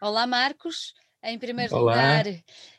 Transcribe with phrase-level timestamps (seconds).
[0.00, 0.94] Olá, Marcos.
[1.22, 1.76] Em primeiro Olá.
[1.76, 2.24] lugar,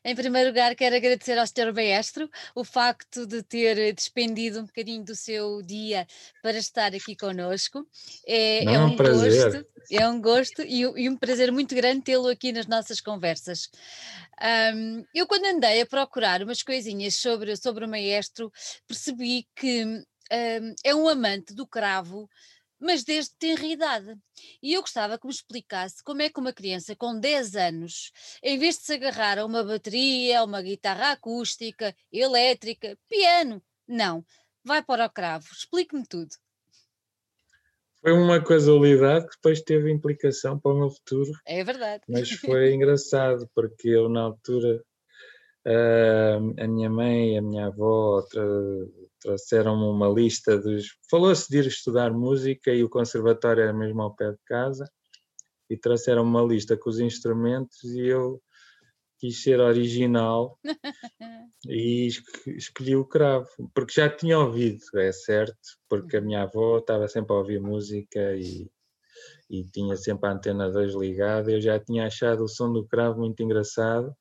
[0.04, 1.71] em primeiro lugar, quero agradecer ao Sr.
[1.71, 6.07] Maestro o facto de ter despendido um bocadinho do seu dia
[6.42, 7.86] para estar aqui conosco.
[8.28, 9.60] É, Não, é é um um prazer.
[9.60, 13.00] gosto, é um gosto e, um- e um prazer muito grande tê-lo aqui nas nossas
[13.00, 13.70] conversas.
[14.40, 18.52] Ahm, eu, quando andei a procurar umas coisinhas sobre, sobre o Maestro,
[18.88, 19.84] percebi que
[20.32, 22.28] ahm, é um amante do cravo,
[22.82, 24.18] mas desde tenra idade.
[24.61, 28.11] E eu gostava que me explicasse como é que uma criança com 10 anos,
[28.41, 34.25] em vez de se agarrar a uma bateria, a uma guitarra acústica, elétrica, piano, não,
[34.63, 35.45] vai para o cravo.
[35.51, 36.31] Explique-me tudo.
[38.01, 42.03] Foi uma casualidade que depois teve implicação para o meu futuro, É verdade.
[42.09, 44.84] mas foi engraçado porque eu na altura
[45.65, 48.41] ah, a minha mãe e a minha avó tra
[49.21, 50.88] trouxeram-me uma lista dos.
[51.09, 54.89] Falou-se de ir estudar música e o conservatório era mesmo ao pé de casa
[55.70, 58.41] e trouxeram uma lista com os instrumentos e eu
[59.20, 60.59] quis ser original
[61.68, 65.56] e esco- escolhi o cravo, porque já tinha ouvido, é certo,
[65.88, 68.70] porque a minha avó estava sempre a ouvir música e,
[69.50, 73.20] e tinha sempre a antena 2 ligada, eu já tinha achado o som do cravo
[73.20, 74.14] muito engraçado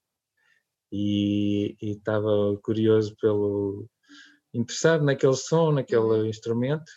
[0.93, 2.29] e e estava
[2.63, 3.89] curioso pelo
[4.53, 6.91] interessado naquele som, naquele instrumento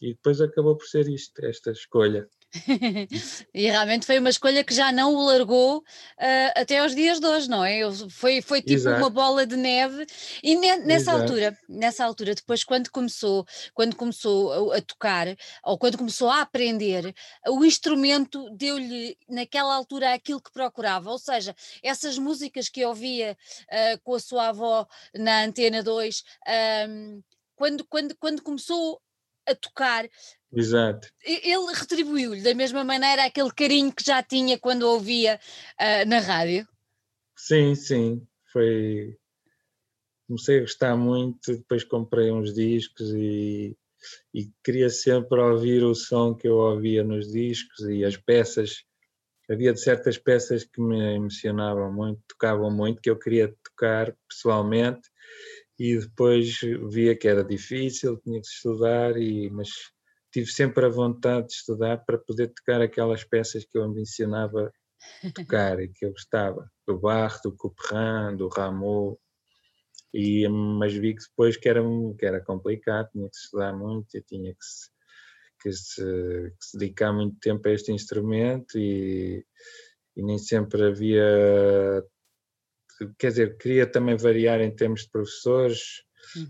[0.00, 2.28] e depois acabou por ser isto, esta escolha.
[3.54, 5.82] e realmente foi uma escolha que já não o largou
[6.18, 7.80] ah, até aos dias de hoje, não é?
[8.10, 9.10] Foi, foi tipo uma Exato.
[9.10, 10.06] bola de neve.
[10.42, 11.22] E ne- nessa Exato.
[11.22, 15.26] altura, nessa altura, depois quando começou, quando começou a, a tocar,
[15.64, 17.14] ou quando começou a aprender,
[17.48, 23.36] o instrumento deu-lhe naquela altura aquilo que procurava, ou seja, essas músicas que ouvia
[23.70, 27.20] ah, com a sua avó na Antena 2, ahm,
[27.56, 29.00] quando, quando, quando começou
[29.46, 30.06] a tocar,
[30.56, 31.08] Exato.
[31.22, 35.38] ele retribuiu-lhe da mesma maneira aquele carinho que já tinha quando ouvia
[35.78, 36.66] ah, na rádio.
[37.36, 39.18] Sim, sim, foi.
[40.26, 43.76] Comecei a gostar muito, depois comprei uns discos e,
[44.34, 48.82] e queria sempre ouvir o som que eu ouvia nos discos e as peças.
[49.48, 55.08] Havia de certas peças que me emocionavam muito, tocavam muito, que eu queria tocar pessoalmente
[55.78, 56.58] e depois
[56.90, 59.68] via que era difícil, tinha que estudar, e, mas
[60.36, 64.70] tive sempre a vontade de estudar para poder tocar aquelas peças que eu ambicionava
[65.34, 69.18] tocar e que eu gostava, do Bach, do Couperin, do Rameau,
[70.12, 71.80] e, mas vi que depois que era,
[72.18, 74.90] que era complicado, tinha que estudar muito, eu tinha que se,
[75.62, 79.42] que se, que se dedicar muito tempo a este instrumento e,
[80.14, 82.04] e nem sempre havia,
[83.18, 86.02] quer dizer, queria também variar em termos de professores,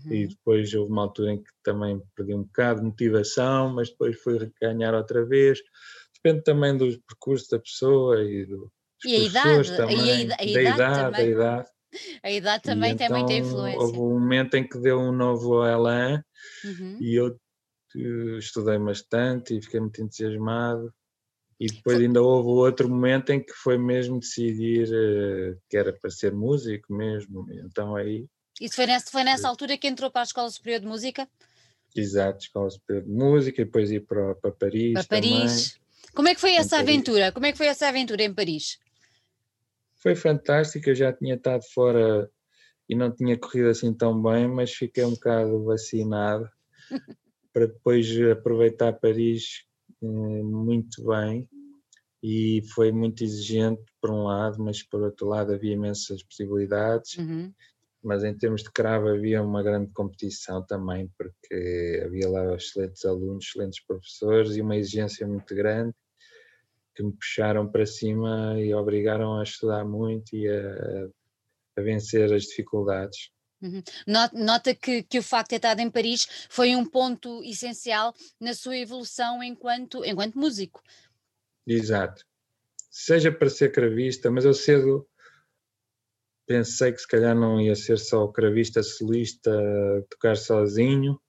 [0.09, 0.27] e Uhum.
[0.27, 4.51] depois houve uma altura em que também perdi um bocado de motivação, mas depois fui
[4.61, 5.59] ganhar outra vez.
[6.15, 8.71] Depende também do percurso da pessoa e do, dos
[9.03, 11.29] E a idade, e a também, a da idade idade, da também.
[11.35, 11.69] idade.
[12.23, 13.99] A idade E também tem muita então influência.
[13.99, 16.21] houve um momento em que deu um novo elan
[16.63, 17.07] Uhum.
[17.07, 17.27] e eu
[17.97, 20.93] eh, estudei bastante e fiquei muito entusiasmado.
[21.59, 26.09] E depois ainda houve outro momento em que foi mesmo decidir eh, que era para
[26.11, 27.47] ser músico mesmo.
[27.65, 28.27] Então aí
[28.59, 31.27] Isso foi nessa, foi nessa altura que entrou para a Escola Superior de Música,
[31.95, 35.39] Exato, Escola Superior de Música, e depois ir para, para Paris para também.
[35.39, 35.79] Paris.
[36.13, 36.89] Como é que foi Em essa Paris.
[36.89, 37.31] aventura?
[37.31, 38.79] Como é que foi essa aventura em Paris?
[39.95, 42.29] Foi fantástico, eu já tinha estado fora
[42.87, 46.49] e não tinha corrido assim tão bem, mas fiquei um bocado vacinado
[47.51, 49.63] para depois aproveitar Paris
[50.01, 50.05] eh,
[50.43, 51.47] muito bem
[52.21, 57.17] e foi muito exigente por um lado, mas por outro lado havia imensas possibilidades.
[57.17, 57.53] Uhum.
[58.03, 63.45] Mas em termos de cravo havia uma grande competição também, porque havia lá excelentes alunos,
[63.45, 65.93] excelentes professores e uma exigência muito grande
[66.95, 71.07] que me puxaram para cima e obrigaram a estudar muito e a,
[71.77, 73.29] a vencer as dificuldades.
[73.61, 73.81] Uhum.
[74.07, 78.13] No- Nota que, que o facto de ter estado em Paris foi um ponto essencial
[78.39, 80.81] na sua evolução enquanto, enquanto músico.
[81.65, 82.23] Exato.
[82.89, 85.07] Seja para ser cravista, mas eu cedo
[86.47, 89.51] pensei que se calhar não ia ser só cravista solista,
[90.09, 91.19] tocar sozinho,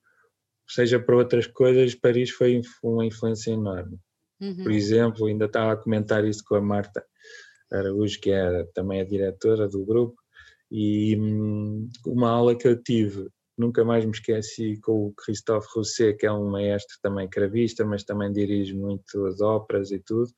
[0.67, 3.99] seja para outras coisas, Paris foi uma influência enorme.
[4.41, 4.63] Uhum.
[4.63, 7.05] Por exemplo, ainda estava a comentar isso com a Marta
[7.73, 10.17] Araújo, que é também a diretora do grupo,
[10.71, 16.17] e hum, uma aula que eu tive, nunca mais me esqueci, com o Christophe Rousset,
[16.17, 20.31] que é um maestro também cravista, mas também dirige muito as óperas e tudo,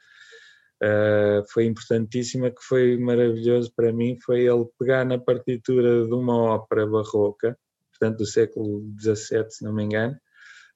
[0.83, 6.35] Uh, foi importantíssima, que foi maravilhoso para mim, foi ele pegar na partitura de uma
[6.55, 7.59] ópera barroca,
[7.91, 10.17] portanto do século XVII, se não me engano,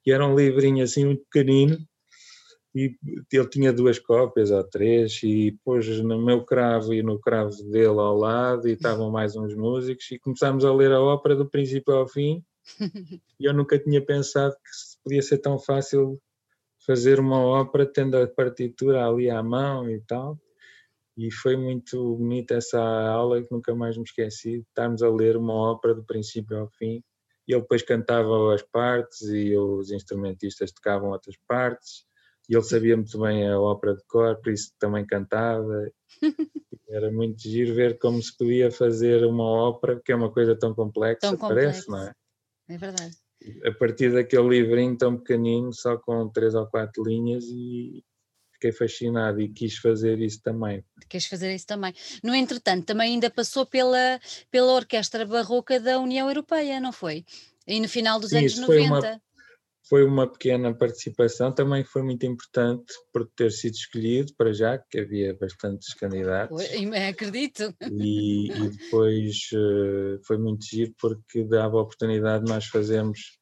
[0.04, 1.78] e era um livrinho assim muito pequenino,
[2.74, 2.94] e
[3.32, 7.86] ele tinha duas cópias ou três e pôs no meu cravo e no cravo dele
[7.86, 11.94] ao lado e estavam mais uns músicos e começámos a ler a ópera do princípio
[11.94, 12.42] ao fim
[13.38, 16.20] e eu nunca tinha pensado que podia ser tão fácil
[16.86, 20.38] fazer uma ópera tendo a partitura ali à mão e tal
[21.16, 25.54] e foi muito bonita essa aula que nunca mais me esqueci, estarmos a ler uma
[25.54, 27.02] ópera do princípio ao fim
[27.46, 32.04] e ele depois cantava as partes e os instrumentistas tocavam outras partes
[32.48, 35.90] e ele sabia muito bem a ópera de cor, por isso também cantava.
[36.88, 40.74] Era muito giro ver como se podia fazer uma ópera, que é uma coisa tão
[40.74, 42.12] complexa, tão parece, não é?
[42.68, 43.16] É verdade.
[43.66, 48.02] A partir daquele livrinho tão pequenino, só com três ou quatro linhas, e
[48.52, 50.82] fiquei fascinado e quis fazer isso também.
[51.08, 51.92] Quis fazer isso também.
[52.22, 54.18] No entretanto, também ainda passou pela,
[54.50, 57.24] pela Orquestra Barroca da União Europeia, não foi?
[57.66, 58.66] E no final dos Sim, anos 90.
[58.66, 59.22] Foi uma,
[59.88, 64.98] foi uma pequena participação, também foi muito importante por ter sido escolhido para já, que
[64.98, 66.58] havia bastantes candidatos.
[67.08, 67.74] acredito.
[67.92, 73.38] E, e depois uh, foi muito giro porque dava a oportunidade de nós fazermos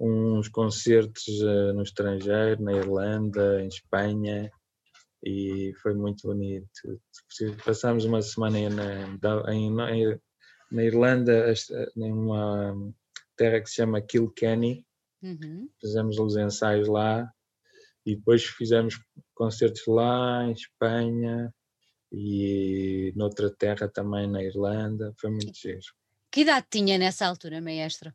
[0.00, 4.50] uns concertos uh, no estrangeiro, na Irlanda, em Espanha,
[5.24, 7.00] e foi muito bonito.
[7.64, 11.54] Passámos uma semana na, em, na Irlanda,
[11.96, 12.74] em uma
[13.36, 14.84] terra que se chama Kilkenny,
[15.24, 15.70] Uhum.
[15.80, 17.26] Fizemos os ensaios lá
[18.04, 18.96] e depois fizemos
[19.34, 21.50] concertos lá em Espanha
[22.12, 25.14] e noutra terra também na Irlanda.
[25.18, 25.80] Foi muito giro.
[26.30, 28.12] Que idade tinha nessa altura, maestro?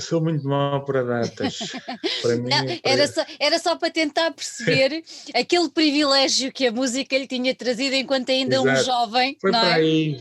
[0.00, 1.58] Sou muito mau para datas.
[2.22, 7.16] Para mim, Não, era, só, era só para tentar perceber aquele privilégio que a música
[7.16, 8.80] lhe tinha trazido enquanto ainda Exato.
[8.80, 9.36] um jovem.
[9.40, 9.74] Foi não para é?
[9.74, 10.16] aí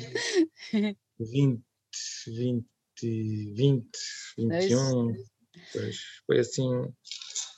[1.20, 1.64] 20,
[2.28, 2.66] 20,
[3.08, 3.88] 20,
[4.38, 5.14] 21,
[5.74, 6.70] pois foi assim,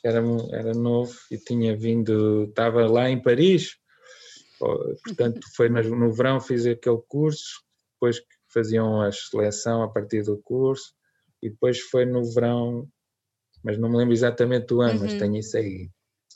[0.03, 0.21] era,
[0.51, 3.77] era novo e tinha vindo, estava lá em Paris,
[4.57, 8.21] portanto foi no verão fiz aquele curso, depois
[8.53, 10.93] faziam a seleção a partir do curso
[11.41, 12.87] e depois foi no verão,
[13.63, 15.05] mas não me lembro exatamente do ano, uhum.
[15.05, 15.89] mas tenho isso aí.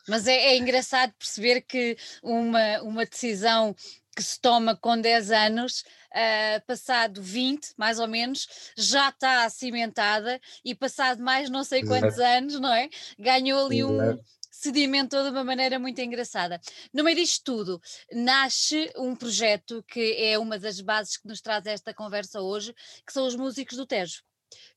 [0.07, 3.75] Mas é, é, engraçado perceber que uma, uma decisão
[4.15, 8.47] que se toma com 10 anos, uh, passado 20, mais ou menos,
[8.77, 12.37] já está cimentada e passado mais não sei quantos Exato.
[12.37, 12.89] anos, não é?
[13.19, 14.19] Ganhou ali Exato.
[14.19, 16.59] um sedimentou de uma maneira muito engraçada.
[16.93, 17.81] No meio disto tudo,
[18.11, 22.73] nasce um projeto que é uma das bases que nos traz esta conversa hoje,
[23.05, 24.23] que são os músicos do Tejo.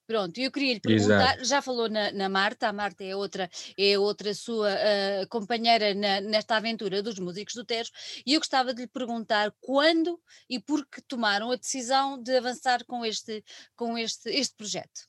[0.09, 1.45] Pronto, eu queria lhe perguntar, Exato.
[1.45, 6.23] já falou na, na, Marta, a Marta é outra, é outra sua uh, companheira na,
[6.23, 7.91] nesta aventura dos músicos do Tejo,
[8.25, 10.19] e eu gostava de lhe perguntar quando
[10.49, 13.45] e por que tomaram a decisão de avançar com este,
[13.77, 15.07] com este, este projeto.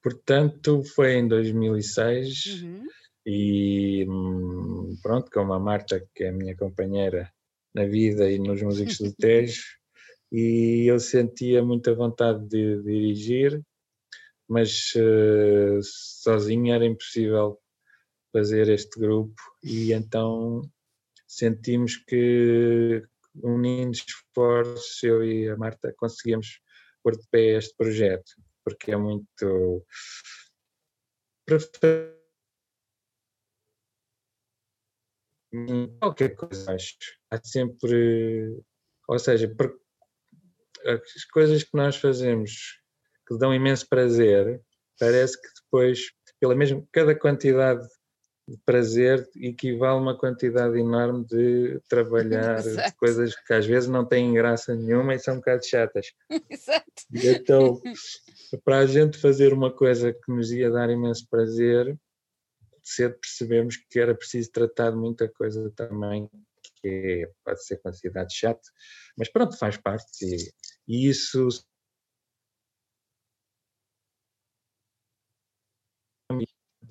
[0.00, 2.86] Portanto, foi em 2006 uhum.
[3.26, 7.28] e hum, pronto, como a Marta, que é a minha companheira
[7.74, 9.64] na vida e nos músicos do Tejo,
[10.34, 13.62] e eu sentia muita vontade de, dirigir,
[14.48, 17.56] mas uh, sozinho era impossível
[18.32, 20.68] fazer este grupo e então
[21.24, 23.00] sentimos que
[23.44, 26.60] unindo esforços, eu e a Marta conseguimos
[27.00, 28.32] pôr de pé este projeto,
[28.64, 29.86] porque é muito
[36.00, 36.96] qualquer coisa acho.
[37.30, 38.60] Há sempre,
[39.06, 39.46] ou seja,
[40.86, 42.80] as coisas que nós fazemos
[43.26, 44.60] que dão imenso prazer,
[44.98, 47.86] parece que depois, pela mesma, cada quantidade
[48.46, 54.04] de prazer equivale a uma quantidade enorme de trabalhar de coisas que às vezes não
[54.04, 56.12] têm graça nenhuma e são um bocado chatas.
[56.50, 56.84] Exato.
[57.12, 57.80] Então,
[58.62, 61.98] para a gente fazer uma coisa que nos ia dar imenso prazer,
[62.82, 66.28] cedo percebemos que era preciso tratar de muita coisa também
[66.82, 68.68] que pode ser considerado chato,
[69.16, 70.52] mas pronto, faz parte e
[70.86, 71.48] isso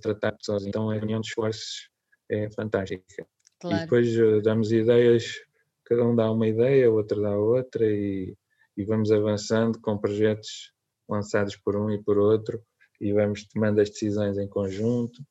[0.02, 1.90] tratar pessoas, então a reunião de esforços
[2.30, 3.26] é fantástica.
[3.60, 3.78] Claro.
[3.78, 5.36] E depois uh, damos ideias,
[5.86, 8.36] cada um dá uma ideia, o outro dá outra e,
[8.76, 10.74] e vamos avançando com projetos
[11.08, 12.62] lançados por um e por outro
[13.00, 15.22] e vamos tomando as decisões em conjunto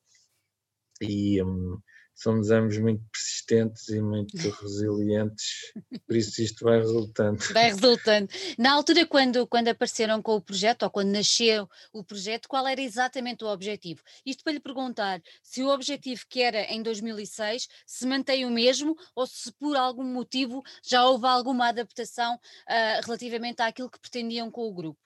[1.01, 1.79] e, um,
[2.15, 5.73] somos ambos muito persistentes e muito resilientes,
[6.05, 7.39] por isso isto vai resultando.
[7.53, 8.29] Vai resultando.
[8.57, 12.81] Na altura, quando, quando apareceram com o projeto, ou quando nasceu o projeto, qual era
[12.81, 14.01] exatamente o objetivo?
[14.25, 18.95] Isto para lhe perguntar se o objetivo que era em 2006 se mantém o mesmo
[19.15, 24.67] ou se por algum motivo já houve alguma adaptação uh, relativamente àquilo que pretendiam com
[24.67, 24.99] o grupo.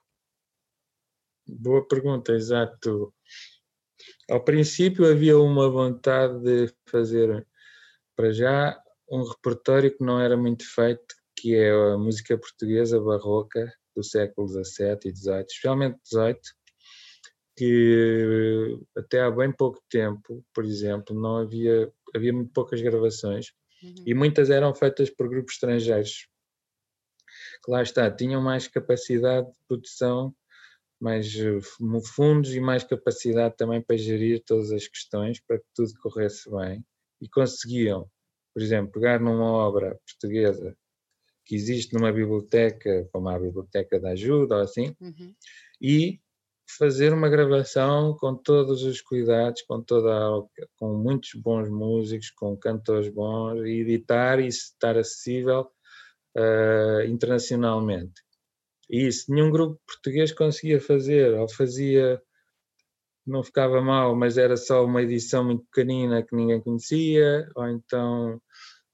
[1.48, 3.14] Boa pergunta, exato.
[4.30, 7.46] Ao princípio havia uma vontade de fazer,
[8.16, 13.72] para já, um repertório que não era muito feito, que é a música portuguesa barroca
[13.96, 16.40] do século XVII e XVIII, especialmente XVIII,
[17.56, 23.52] que até há bem pouco tempo, por exemplo, não havia, havia muito poucas gravações
[23.82, 24.04] uhum.
[24.06, 26.28] e muitas eram feitas por grupos estrangeiros.
[27.64, 30.36] Que lá está, tinham mais capacidade de produção,
[31.00, 31.60] mais eh,
[32.16, 36.84] fundos e mais capacidade também para gerir todas as questões para que tudo corresse bem
[37.22, 38.10] e conseguiam,
[38.54, 40.76] por exemplo, pegar numa obra portuguesa
[41.48, 45.34] que existe numa biblioteca, como a Biblioteca da Ajuda ou assim, uhum.
[45.82, 46.20] e
[46.78, 53.08] fazer uma gravação com todos os cuidados, com toda com muitos bons músicos, com cantores
[53.08, 55.72] bons, e editar e estar acessível
[56.38, 58.22] uh, internacionalmente.
[58.90, 62.22] Isso nenhum grupo português conseguia fazer, ou fazia,
[63.26, 68.42] não ficava mal, mas era só uma edição muito pequenina que ninguém conhecia, ou então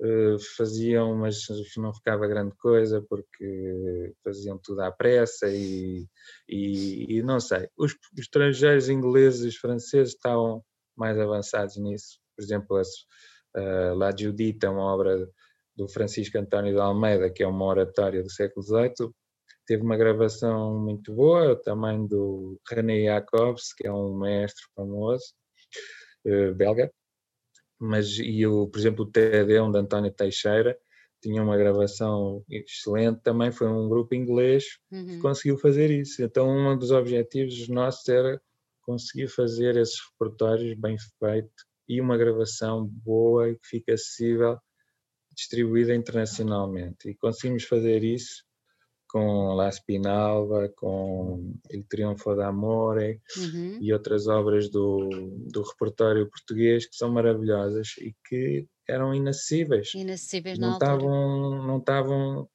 [0.02, 1.46] eh, faziam, mas
[1.78, 6.06] não ficava grande coisa porque faziam tudo à pressa e,
[6.50, 7.70] e, e não sei.
[7.78, 10.64] Os, os, estrangeiros ingleses franceses estavam
[10.98, 12.20] mais avançados nisso.
[12.36, 15.30] Por exemplo, uh, La Judita, uma obra
[15.76, 19.10] do Francisco António de Almeida, que é uma oratória do século XVIII,
[19.66, 25.34] teve uma gravação muito boa, também do René Jacobs, que é um mestre famoso,
[26.26, 26.92] uh, belga,
[27.80, 30.78] mas e o, por exemplo, o TD1 de António Teixeira
[31.22, 35.06] tinha uma gravação excelente, também foi um grupo inglês uhum.
[35.06, 36.22] que conseguiu fazer isso.
[36.22, 38.42] Então, um dos objetivos nossos era
[38.82, 44.58] conseguir fazer esses repertórios bem feitos e uma gravação boa e que fique acessível,
[45.34, 47.10] distribuída internacionalmente.
[47.10, 48.44] E conseguimos fazer isso
[49.14, 53.78] com La Spinalva, com Il Triunfo d'Amore uhum.
[53.80, 55.08] e outras obras do,
[55.52, 59.94] do repertório português que são maravilhosas e que eram inacessíveis.
[59.94, 62.50] Inacessíveis não estavam, não estavam.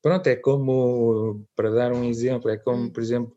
[0.00, 2.90] Pronto, é como, para dar um exemplo, é como, uhum.
[2.90, 3.36] por exemplo,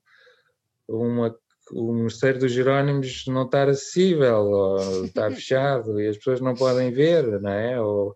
[0.87, 1.35] uma,
[1.73, 6.91] o Mosteiro dos Jerónimos não estar acessível, ou estar fechado, e as pessoas não podem
[6.91, 7.81] ver, não é?
[7.81, 8.15] Ou,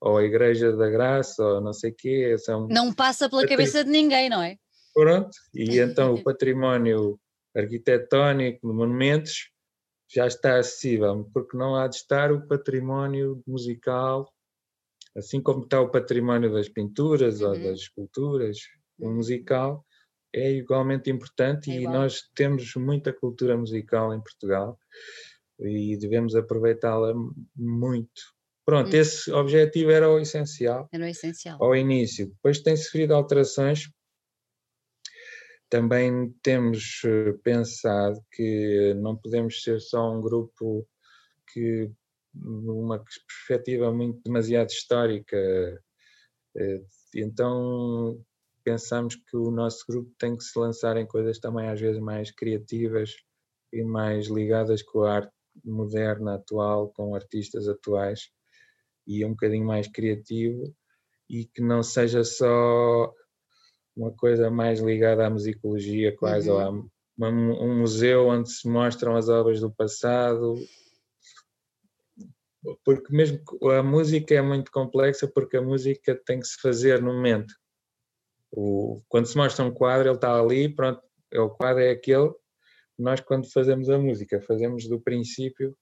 [0.00, 2.36] ou a Igreja da Graça, ou não sei o quê.
[2.38, 4.56] São não passa pela cabeça de ninguém, não é?
[4.94, 7.18] Pronto, e então o património
[7.54, 9.50] arquitetónico de monumentos
[10.12, 14.30] já está acessível, porque não há de estar o património musical,
[15.16, 17.48] assim como está o património das pinturas uhum.
[17.48, 18.58] ou das esculturas,
[18.98, 19.16] o uhum.
[19.16, 19.84] musical
[20.34, 21.94] é igualmente importante é igual.
[21.94, 24.78] e nós temos muita cultura musical em Portugal
[25.58, 27.14] e devemos aproveitá-la
[27.56, 28.35] muito.
[28.66, 28.98] Pronto, hum.
[28.98, 30.88] esse objetivo era o essencial.
[30.92, 31.62] Era o essencial.
[31.62, 32.26] Ao início.
[32.26, 33.88] Depois tem sofrido alterações.
[35.70, 40.86] Também temos eh, pensado que não podemos ser só um grupo
[41.52, 41.90] que,
[42.34, 45.36] numa perspectiva muito demasiado histórica,
[46.56, 46.82] eh,
[47.14, 48.20] então
[48.64, 52.32] pensamos que o nosso grupo tem que se lançar em coisas também às vezes mais
[52.32, 53.14] criativas
[53.72, 55.32] e mais ligadas com a arte
[55.64, 58.35] moderna atual, com artistas atuais
[59.06, 60.74] e um bocadinho mais criativo
[61.28, 63.12] e que não seja só
[63.96, 66.56] uma coisa mais ligada à musicologia quase, uhum.
[66.56, 66.70] ou a
[67.16, 70.54] uma, um museu onde se mostram as obras do passado,
[72.84, 73.40] porque mesmo
[73.72, 77.54] a música é muito complexa porque a música tem que se fazer no momento.
[78.52, 81.00] O, quando se mostra um quadro, ele está ali, pronto,
[81.32, 82.32] é o quadro é aquele.
[82.98, 85.76] Nós quando fazemos a música, fazemos do princípio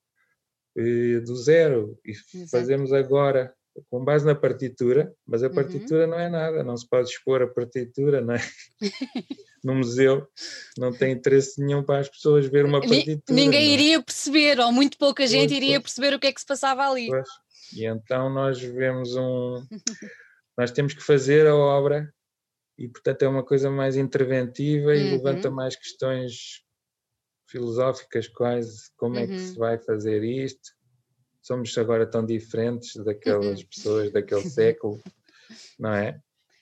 [1.25, 2.51] do zero e Exato.
[2.51, 3.55] fazemos agora
[3.91, 5.55] com base na partitura, mas a uhum.
[5.55, 6.11] partitura uhum.
[6.11, 8.41] não é nada, não se pode expor a partitura, não é?
[9.65, 10.29] no museu
[10.77, 13.21] não tem interesse nenhum para as pessoas ver uma partitura.
[13.31, 13.73] Ninguém é?
[13.73, 16.89] iria perceber, ou muito pouca gente muito iria perceber o que é que se passava
[16.89, 17.09] ali.
[17.09, 17.29] Pois.
[17.75, 19.67] E então nós vemos um.
[20.57, 22.13] nós temos que fazer a obra
[22.79, 25.11] e, portanto, é uma coisa mais interventiva e uhum.
[25.13, 26.63] levanta mais questões
[27.55, 29.21] filosóficas quase, como uhum.
[29.21, 29.59] é que se uhum.
[29.59, 30.73] vai fazer isto?
[31.41, 33.67] Somos agora tão diferentes daquelas uhum.
[33.67, 35.01] pessoas daquele século,
[35.79, 36.19] não é?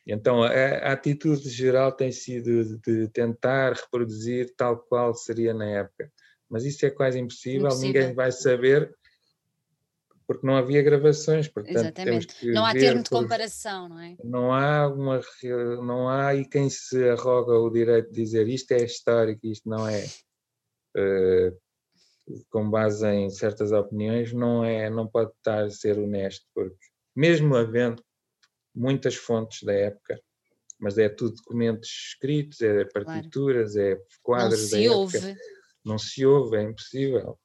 [0.07, 6.13] Então a, a, atitude geral tem sido de tentar reproduzir tal qual seria na época,
[6.51, 7.87] mas isso é quase impossível, impossível.
[7.87, 8.95] ninguém vai saber
[10.27, 12.47] porque não havia gravações, portanto Exatamente.
[12.53, 14.17] não há termo de comparação, não é?
[14.23, 15.21] Não há uma
[15.85, 19.89] não há e quem se arroga o direito de dizer isto é histórico, isto não
[19.89, 20.05] é.
[20.97, 21.53] Eh,
[22.51, 26.77] com base em certas opiniões, não, é, não pode estar a ser honesto, porque
[27.17, 28.03] mesmo havendo
[28.75, 30.21] muitas fontes da época,
[30.79, 33.89] mas é tudo documentos escritos, é partituras, claro.
[33.89, 35.37] é quadros da época.
[35.85, 37.39] não se ouve, é impossível.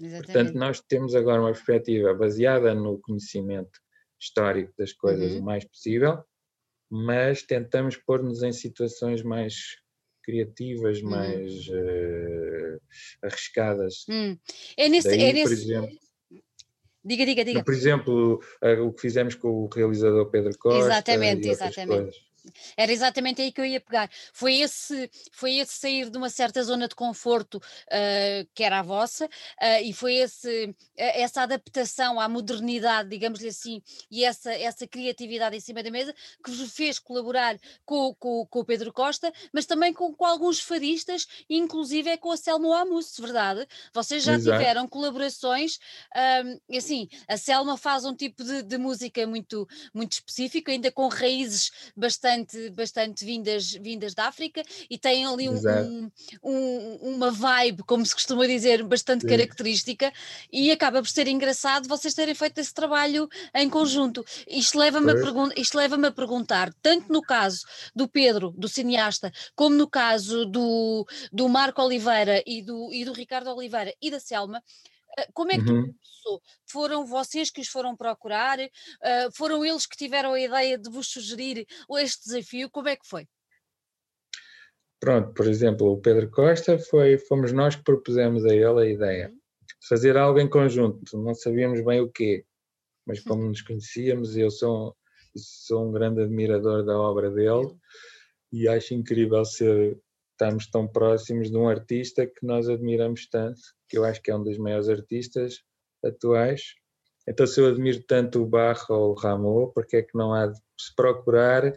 [0.00, 0.26] Exatamente.
[0.26, 3.80] Portanto, nós temos agora uma perspectiva baseada no conhecimento
[4.20, 5.40] histórico das coisas uhum.
[5.40, 6.22] o mais possível,
[6.90, 9.54] mas tentamos pôr-nos em situações mais
[10.22, 11.10] criativas, uhum.
[11.10, 12.45] mais uh,
[13.22, 14.04] arriscadas.
[14.08, 14.36] Hum.
[14.76, 15.44] É nesse, Daí, é nesse...
[15.44, 15.98] por exemplo,
[17.06, 17.62] Diga, diga, diga.
[17.62, 20.80] Por exemplo, uh, o que fizemos com o realizador Pedro Costa.
[20.80, 22.18] Exatamente, exatamente.
[22.76, 24.10] Era exatamente aí que eu ia pegar.
[24.32, 28.82] Foi esse, foi esse sair de uma certa zona de conforto uh, que era a
[28.82, 35.56] vossa, uh, e foi esse, essa adaptação à modernidade, digamos-lhe assim, e essa, essa criatividade
[35.56, 39.66] em cima da mesa que vos fez colaborar com, com, com o Pedro Costa, mas
[39.66, 43.66] também com, com alguns fadistas, inclusive é com a Selma Amus, verdade?
[43.92, 44.58] Vocês já Exato.
[44.58, 45.78] tiveram colaborações,
[46.70, 51.08] um, assim, a Selma faz um tipo de, de música muito, muito específico, ainda com
[51.08, 56.10] raízes bastante bastante, bastante vindas, vindas da África e têm ali um, um,
[56.42, 59.28] um, uma vibe, como se costuma dizer, bastante Sim.
[59.28, 60.12] característica
[60.52, 64.24] e acaba por ser engraçado vocês terem feito esse trabalho em conjunto.
[64.48, 65.14] Isto leva-me a,
[65.74, 67.64] leva a perguntar, tanto no caso
[67.94, 73.12] do Pedro, do cineasta, como no caso do, do Marco Oliveira e do, e do
[73.12, 74.62] Ricardo Oliveira e da Selma,
[75.32, 75.82] como é que uhum.
[75.82, 76.42] começou?
[76.66, 78.58] Foram vocês que os foram procurar?
[78.58, 81.66] Uh, foram eles que tiveram a ideia de vos sugerir
[81.98, 82.70] este desafio?
[82.70, 83.26] Como é que foi?
[85.00, 89.28] Pronto, por exemplo, o Pedro Costa foi, fomos nós que propusemos a ele a ideia
[89.28, 89.34] uhum.
[89.34, 91.16] de fazer algo em conjunto.
[91.18, 92.44] Não sabíamos bem o quê,
[93.06, 94.96] mas como nos conhecíamos, eu sou,
[95.36, 97.74] sou um grande admirador da obra dele
[98.52, 99.98] e acho incrível ser
[100.32, 104.36] estarmos tão próximos de um artista que nós admiramos tanto, que eu acho que é
[104.36, 105.62] um dos maiores artistas
[106.04, 106.74] atuais.
[107.28, 110.46] Então, se eu admiro tanto o Barro ou o Rameau, porque é que não há
[110.46, 111.72] de se procurar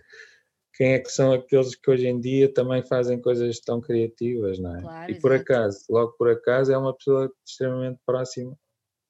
[0.73, 4.77] quem é que são aqueles que hoje em dia também fazem coisas tão criativas, não
[4.77, 4.81] é?
[4.81, 5.41] Claro, e por exatamente.
[5.41, 8.57] acaso, logo por acaso, é uma pessoa extremamente próxima,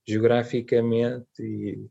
[0.08, 1.86] geograficamente, e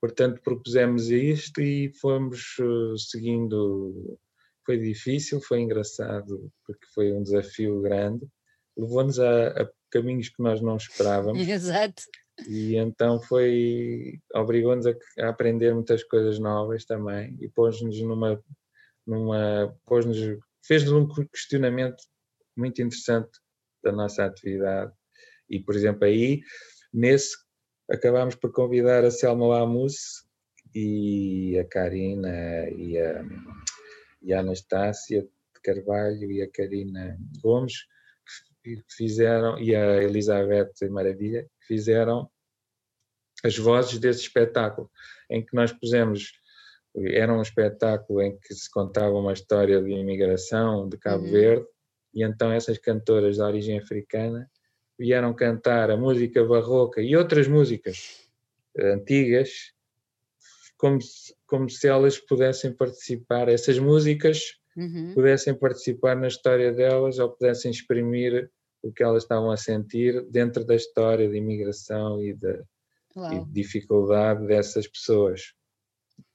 [0.00, 4.18] portanto propusemos isto e fomos uh, seguindo
[4.64, 8.26] foi difícil, foi engraçado, porque foi um desafio grande,
[8.76, 11.38] levou-nos a, a, caminhos que nós não esperávamos.
[11.46, 12.02] Exato.
[12.46, 18.42] E então foi, obrigou-nos a, a, aprender muitas coisas novas também e pôs-nos numa,
[19.06, 21.96] numa pôs-nos, fez-nos um questionamento
[22.56, 23.30] muito interessante
[23.82, 24.92] da nossa atividade.
[25.50, 26.42] E, por exemplo, aí,
[26.92, 27.36] nesse,
[27.90, 30.24] acabámos por convidar a Selma Lamus
[30.74, 33.24] e a Karina e a
[34.22, 37.86] e a Anastácia de Carvalho e a Karina Gomes
[38.76, 42.28] que fizeram, e a Elizabeth Maravilha, que fizeram
[43.44, 44.90] as vozes desse espetáculo,
[45.30, 46.32] em que nós pusemos,
[46.96, 51.30] era um espetáculo em que se contava uma história de imigração de Cabo uhum.
[51.30, 51.66] Verde,
[52.14, 54.50] e então essas cantoras de origem africana
[54.98, 58.28] vieram cantar a música barroca e outras músicas
[58.76, 59.72] antigas
[60.76, 65.12] como se, como se elas pudessem participar, essas músicas uhum.
[65.14, 68.50] pudessem participar na história delas ou pudessem exprimir
[68.82, 72.62] o que elas estavam a sentir dentro da história de imigração e de,
[73.32, 75.52] e de dificuldade dessas pessoas.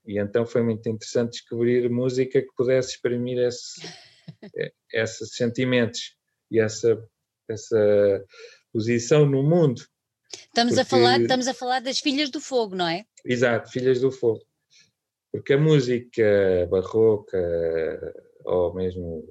[0.05, 3.81] E então foi muito interessante descobrir música que pudesse exprimir esse,
[4.91, 6.15] esses sentimentos
[6.51, 7.01] e essa,
[7.49, 8.25] essa
[8.71, 9.81] posição no mundo.
[10.33, 10.81] Estamos, Porque...
[10.81, 13.05] a falar, estamos a falar das Filhas do Fogo, não é?
[13.25, 14.43] Exato, Filhas do Fogo.
[15.31, 18.13] Porque a música barroca
[18.45, 19.23] ou mesmo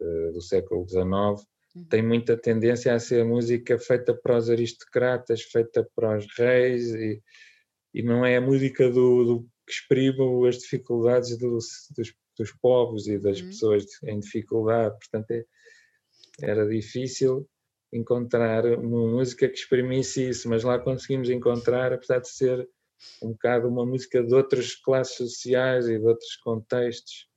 [0.00, 1.46] uh, do século XIX.
[1.88, 7.22] Tem muita tendência a ser música feita para os aristocratas, feita para os reis e,
[7.92, 13.08] e não é a música do, do que exprime as dificuldades dos, dos, dos povos
[13.08, 13.48] e das uhum.
[13.48, 14.96] pessoas em dificuldade.
[14.98, 15.44] Portanto, é,
[16.40, 17.48] era difícil
[17.92, 22.68] encontrar uma música que exprimisse isso, mas lá conseguimos encontrar, apesar de ser
[23.22, 27.28] um bocado uma música de outras classes sociais e de outros contextos.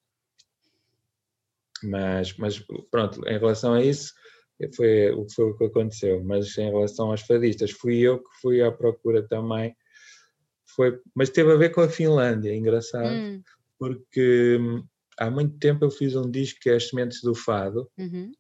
[1.83, 4.13] Mas, mas pronto, em relação a isso,
[4.75, 6.23] foi, foi o que aconteceu.
[6.23, 9.75] Mas em relação aos fadistas, fui eu que fui à procura também.
[10.75, 13.41] Foi, mas teve a ver com a Finlândia, engraçado, hum.
[13.79, 14.83] porque hum,
[15.17, 18.31] há muito tempo eu fiz um disco que é As Sementes do Fado, uhum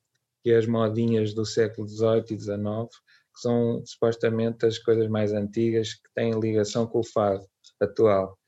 [0.47, 2.87] que é as modinhas do século XVIII e XIX,
[3.35, 7.45] que são supostamente as coisas mais antigas que têm ligação com o fado
[7.81, 8.39] atual.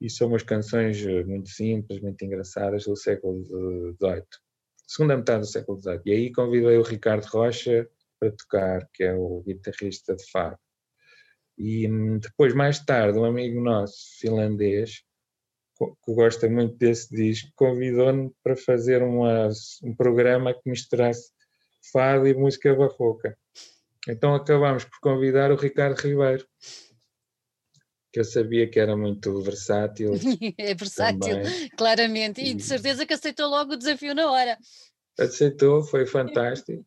[0.00, 4.24] E são umas canções eh, muito simples, muito engraçadas do século XVIII,
[4.86, 6.00] segunda metade do século XVIII.
[6.06, 10.58] E aí convidei o Ricardo Rocha para tocar, que é o guitarrista de fado.
[11.56, 15.02] E hum, depois, mais tarde, um amigo nosso, finlandês,
[16.04, 19.48] que gosta muito desse disco, convidou-me para fazer uma,
[19.82, 21.32] um programa que misturasse
[21.92, 23.36] fado e música barroca.
[24.08, 26.46] Então acabámos por convidar o Ricardo Ribeiro,
[28.14, 30.12] que eu sabia que era muito versátil.
[30.56, 31.68] é versátil, também.
[31.76, 34.56] claramente, e de certeza que aceitou logo o desafio na hora.
[35.18, 36.86] Aceitou, foi fantástico.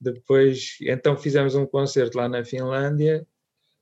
[0.00, 3.26] Depois, então fizemos um concerto lá na Finlândia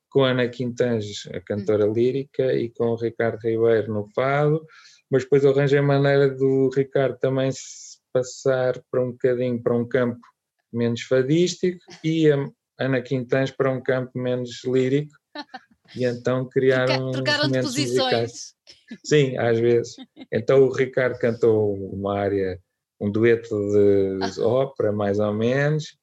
[0.08, 1.92] com a Ana Quintanges, a cantora hum.
[1.92, 4.66] lírica, e com o Ricardo Ribeiro no fado,
[5.10, 9.86] mas depois arranjei a maneira do Ricardo também se passar para um bocadinho para um
[9.86, 10.20] campo
[10.72, 15.12] menos fadístico e a Ana Quintanges para um campo menos lírico,
[15.94, 17.98] e então criaram Trocaram de posições.
[17.98, 18.54] Musicais.
[19.04, 19.96] Sim, às vezes.
[20.32, 22.58] Então o Ricardo cantou uma área,
[23.00, 24.46] um dueto de ah.
[24.46, 25.96] ópera, mais ou menos,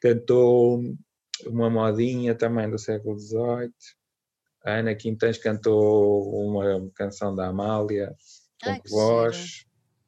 [0.00, 0.82] cantou
[1.46, 3.72] uma modinha também do século XVIII.
[4.64, 8.14] A Ana Quintães cantou uma canção da Amália,
[8.62, 9.64] com Ai, voz.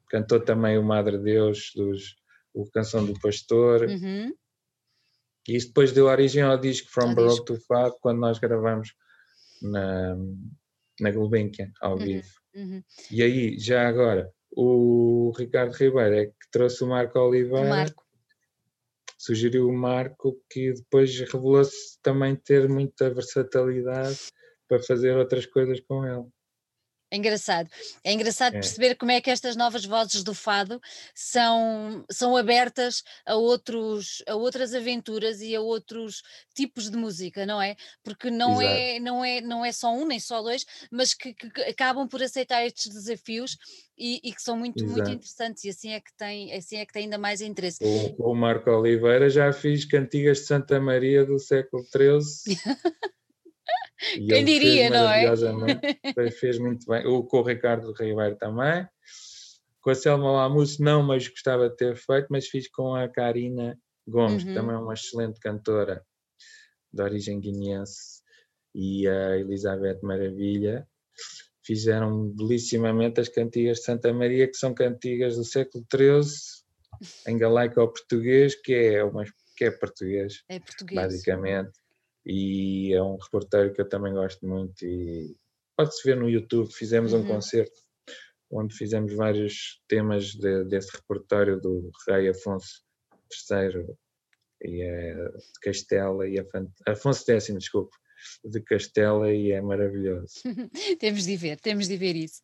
[0.09, 2.15] Cantou também o Madre Deus, dos,
[2.53, 3.81] o Canção do Pastor.
[3.81, 4.33] Uhum.
[5.47, 8.93] E isso depois deu origem ao disco From Baroque to Fado, quando nós gravamos
[9.61, 10.15] na,
[10.99, 12.03] na Gulbenkian, ao uhum.
[12.03, 12.27] vivo.
[12.55, 12.83] Uhum.
[13.11, 17.65] E aí, já agora, o Ricardo Ribeiro é que trouxe o Marco Oliveira.
[17.65, 18.05] O Marco
[19.17, 24.29] sugeriu o Marco, que depois revelou-se também ter muita versatilidade
[24.67, 26.25] para fazer outras coisas com ele.
[27.11, 27.69] É engraçado.
[28.03, 28.59] É engraçado é.
[28.59, 30.81] perceber como é que estas novas vozes do fado
[31.13, 36.23] são, são abertas a, outros, a outras aventuras e a outros
[36.55, 37.75] tipos de música, não é?
[38.03, 41.61] Porque não, é, não, é, não é só um nem só dois, mas que, que
[41.61, 43.57] acabam por aceitar estes desafios
[43.97, 46.91] e, e que são muito, muito interessantes e assim é que tem, assim é que
[46.91, 47.77] tem ainda mais interesse.
[47.81, 52.55] O, o Marco Oliveira já fiz cantigas de Santa Maria do século XIII.
[54.13, 55.23] E Quem diria, não é?
[56.31, 57.05] fez muito bem.
[57.07, 58.87] O, com o Ricardo Ribeiro também.
[59.81, 63.77] Com a Selma Lamus não, mas gostava de ter feito, mas fiz com a Karina
[64.07, 64.49] Gomes, uhum.
[64.49, 66.03] que também é uma excelente cantora
[66.91, 68.21] de origem guineense,
[68.73, 70.87] e a Elizabeth Maravilha.
[71.63, 76.23] Fizeram belissimamente as cantigas de Santa Maria, que são cantigas do século XIII,
[77.27, 79.23] em galaico ao português, que é, uma,
[79.57, 81.71] que é português, é português, basicamente
[82.25, 85.35] e é um reporteiro que eu também gosto muito e
[85.77, 87.21] pode-se ver no YouTube, fizemos uhum.
[87.21, 87.79] um concerto
[88.51, 92.83] onde fizemos vários temas de, desse repertório do rei Afonso
[93.51, 93.85] III
[94.61, 96.37] e de Castela e
[96.87, 97.95] Afonso X, desculpe,
[98.43, 100.33] de Castela e é maravilhoso.
[100.99, 102.41] temos de ver, temos de ver isso.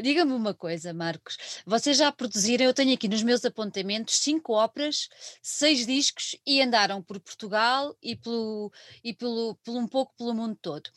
[0.00, 5.08] Diga-me uma coisa, Marcos, vocês já produziram, eu tenho aqui nos meus apontamentos cinco óperas,
[5.42, 10.56] seis discos e andaram por Portugal e pelo, e pelo, pelo um pouco pelo mundo
[10.60, 10.88] todo.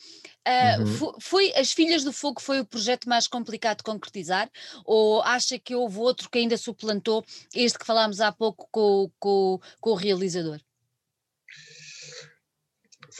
[0.46, 1.20] Uh, uhum.
[1.20, 4.50] foi, As Filhas do Fogo foi o projeto mais complicado de concretizar
[4.84, 9.60] ou acha que houve outro que ainda suplantou este que falámos há pouco com, com,
[9.80, 10.60] com o realizador?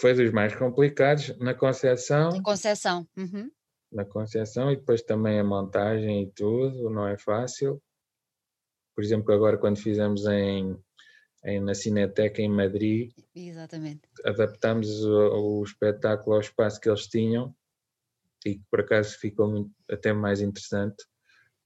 [0.00, 2.30] Foi dos mais complicados na Conceição.
[2.30, 3.06] Na Conceição.
[3.16, 3.50] Uhum.
[3.90, 7.82] Na Conceição e depois também a montagem e tudo, não é fácil.
[8.94, 10.76] Por exemplo, agora quando fizemos em,
[11.44, 14.02] em na Cineteca em Madrid, Exatamente.
[14.24, 17.54] adaptámos o, o espetáculo ao espaço que eles tinham
[18.44, 21.04] e que por acaso ficou muito, até mais interessante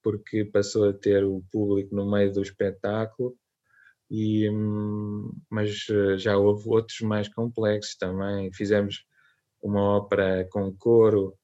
[0.03, 3.37] porque passou a ter o público no meio do espetáculo
[4.15, 8.53] e, hum, mas eh, já houve outros mais complexos também.
[8.53, 9.07] Fizemos
[9.63, 11.35] uma ópera com coro,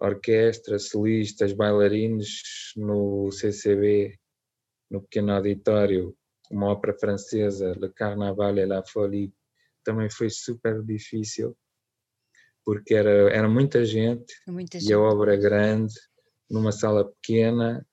[0.00, 4.18] orquestra, solistas, bailarinos no CCB,
[4.90, 6.16] no pequeno auditório,
[6.50, 9.32] uma ópera francesa, Le Carnaval et la Folie,
[9.84, 11.56] também foi super difícil,
[12.64, 14.90] porque era, era muita gente, muita gente.
[14.90, 15.94] e a obra grande,
[16.50, 17.86] numa sala pequena,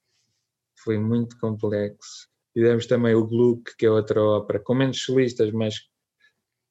[0.84, 2.28] foi muito complexo.
[2.56, 5.76] Fizemos também o Gluck, que é outra ópera, com menos solistas, mas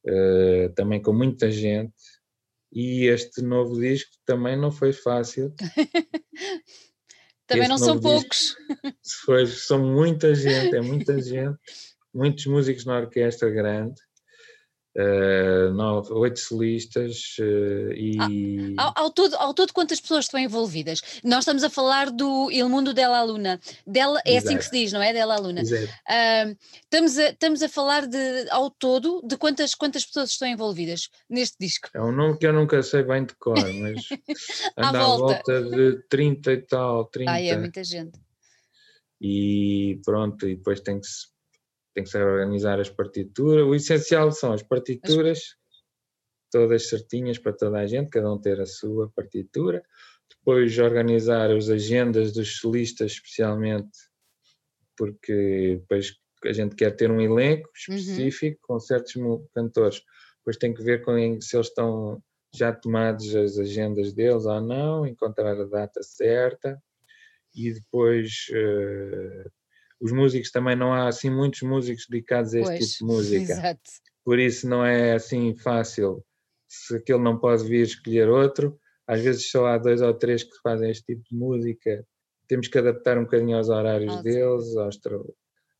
[0.07, 1.93] uh, também com muita gente.
[2.73, 5.55] E este novo disco também não foi fácil.
[7.47, 8.57] também este não são poucos.
[9.27, 11.59] Foi, são muita gente, é muita gente,
[12.15, 14.01] muitos músicos na orquestra grande
[14.97, 18.75] uh, nove, oito solistas uh, e.
[18.77, 21.01] Ao, ao, todo, ao todo, quantas pessoas estão envolvidas?
[21.23, 23.61] Nós estamos a falar do Il Mundo della Luna.
[23.87, 24.49] Della, é Exato.
[24.49, 25.13] assim que se diz, não é?
[25.13, 25.63] Della Luna.
[25.63, 31.09] Uh, estamos, a, estamos a falar de, ao todo de quantas, quantas pessoas estão envolvidas
[31.29, 31.89] neste disco?
[31.95, 34.09] É um nome que eu nunca sei bem de cor, mas
[34.77, 35.43] anda à volta.
[35.53, 37.05] volta de 30 e tal.
[37.07, 37.31] 30.
[37.31, 38.19] Ah, é muita gente.
[39.21, 41.34] E pronto, e depois tem que se
[41.95, 43.65] tem que saber organizar as partituras.
[43.65, 45.57] O essencial são as partituras,
[46.51, 49.83] todas certinhas para toda a gente, cada um ter a sua partitura.
[50.29, 53.97] Depois organizar as agendas dos solistas, especialmente,
[54.97, 57.97] porque depois a gente quer ter um elenco Uhum.
[57.97, 59.15] específico com certos
[59.55, 60.03] cantores.
[60.39, 62.23] Depois tem que ver com se eles estão
[62.55, 66.81] já tomados as agendas deles ou não, encontrar a data certa
[67.55, 69.47] e depois eh,
[70.05, 73.43] os músicos também não há assim muitos músicos dedicados a este Pois, tipo de música
[73.55, 73.91] exato.
[74.25, 76.25] por isso não é assim fácil.
[76.69, 80.57] Se aquele não pode vir escolher outro, às vezes só há dois ou três que
[80.63, 82.07] fazem este tipo de música.
[82.49, 85.01] Temos que adaptar um bocadinho aos horários Ah, deles, aos,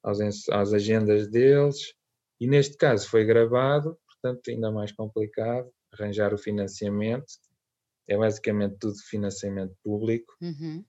[0.03, 1.95] aos às agendas deles.
[2.41, 7.27] E neste caso foi gravado, portanto, ainda mais complicado arranjar o financiamento.
[8.09, 10.85] É basicamente tudo financiamento público Uhum.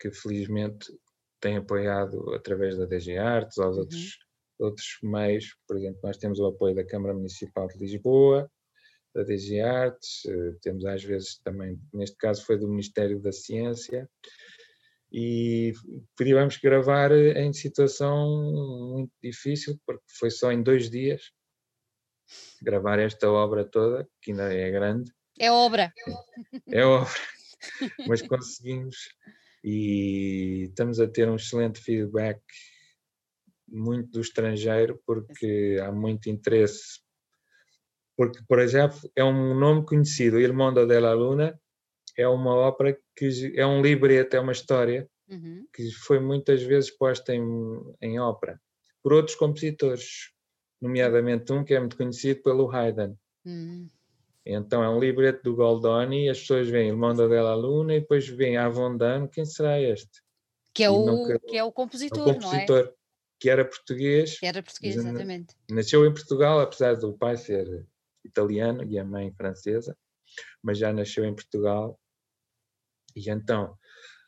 [0.00, 0.92] que felizmente
[1.40, 3.82] tem apoiado através da DG Artes, aos Uhum.
[3.82, 4.18] outros,
[4.58, 5.56] outros meios.
[5.66, 8.50] Por exemplo, nós temos o apoio da Câmara Municipal de Lisboa,
[9.14, 14.08] da DG Artes, eh, temos às vezes também, neste caso foi do Ministério da Ciência,
[15.10, 15.72] e
[16.58, 21.22] que gravar eh, em situação muito difícil, porque foi só em dois dias
[22.60, 25.92] gravar esta obra toda, que ainda é grande, É obra.
[26.68, 27.08] é obra,
[28.06, 28.96] mas conseguimos
[29.64, 32.40] e estamos a ter um excelente feedback
[33.66, 37.00] muito do estrangeiro porque há muito interesse
[38.16, 41.60] porque por exemplo é um nome conhecido Il Mondo della Luna
[42.16, 45.66] é uma ópera que é um libreto é uma história Uhum.
[45.74, 47.44] que foi muitas vezes posta em,
[48.00, 48.58] em ópera
[49.02, 50.30] por outros compositores
[50.80, 53.88] nomeadamente um que é muito conhecido pelo Haydn Hum.
[54.46, 58.56] Então é um libreto do Goldoni as pessoas veem Mondo della Luna e depois veem
[58.56, 60.22] Avondano, quem será este?
[60.74, 62.34] Que é o, nunca- que é o É compositor, o não é?
[62.34, 62.94] compositor,
[63.40, 65.54] que era português, Que era português, exatamente.
[65.70, 67.86] nasceu em Portugal, apesar do pai ser
[68.24, 69.96] italiano e a mãe francesa,
[70.62, 71.98] mas já nasceu em Portugal.
[73.16, 73.76] E então,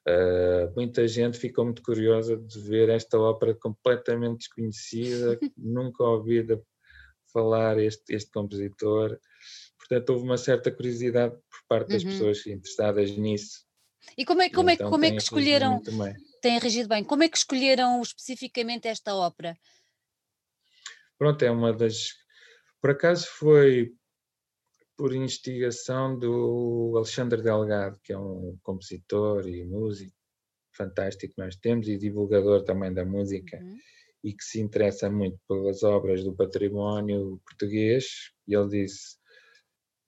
[0.09, 6.61] ah, muita gente ficou muito curiosa de ver esta ópera completamente desconhecida, nunca ouvida
[7.33, 9.19] falar este, este compositor.
[9.91, 12.11] Portanto, houve uma certa curiosidade por parte das Uhum.
[12.11, 13.67] pessoas interessadas nisso.
[14.17, 15.83] E como é, como é, então como é que escolheram,
[16.41, 19.59] tem regido bem, como é que escolheram especificamente esta ópera?
[21.19, 22.15] Pronto, é uma das.
[22.81, 23.93] Por acaso foi
[24.97, 30.15] por instigação do Alexandre Delgado, que é um compositor e músico
[30.77, 33.77] fantástico que nós temos e divulgador também da música Uhum.
[34.23, 38.31] e que se interessa muito pelas obras do património português.
[38.47, 39.20] E ele disse: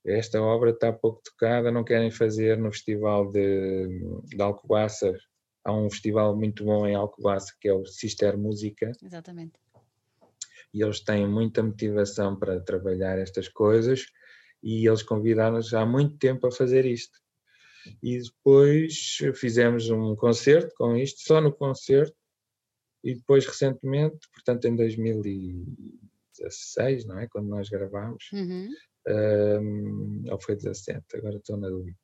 [0.05, 3.87] Esta obra está pouco tocada, não querem fazer no Festival de,
[4.25, 5.17] de Alcobaça.
[5.65, 9.53] Há um festival muito bom em Alcobaça que é o Sister Música Exatamente.
[10.75, 14.07] e eles têm muita motivação para trabalhar estas coisas
[14.61, 17.17] e eles convidaram-nos há muito tempo a fazer isto.
[18.03, 22.17] E depois fizemos um concerto com isto, só no concerto,
[23.03, 27.27] e depois recentemente, portanto em 2016, não é?
[27.29, 28.69] Quando nós gravámos, Uhum.
[29.09, 31.97] Um, ou foi 17, agora estou na dúvida.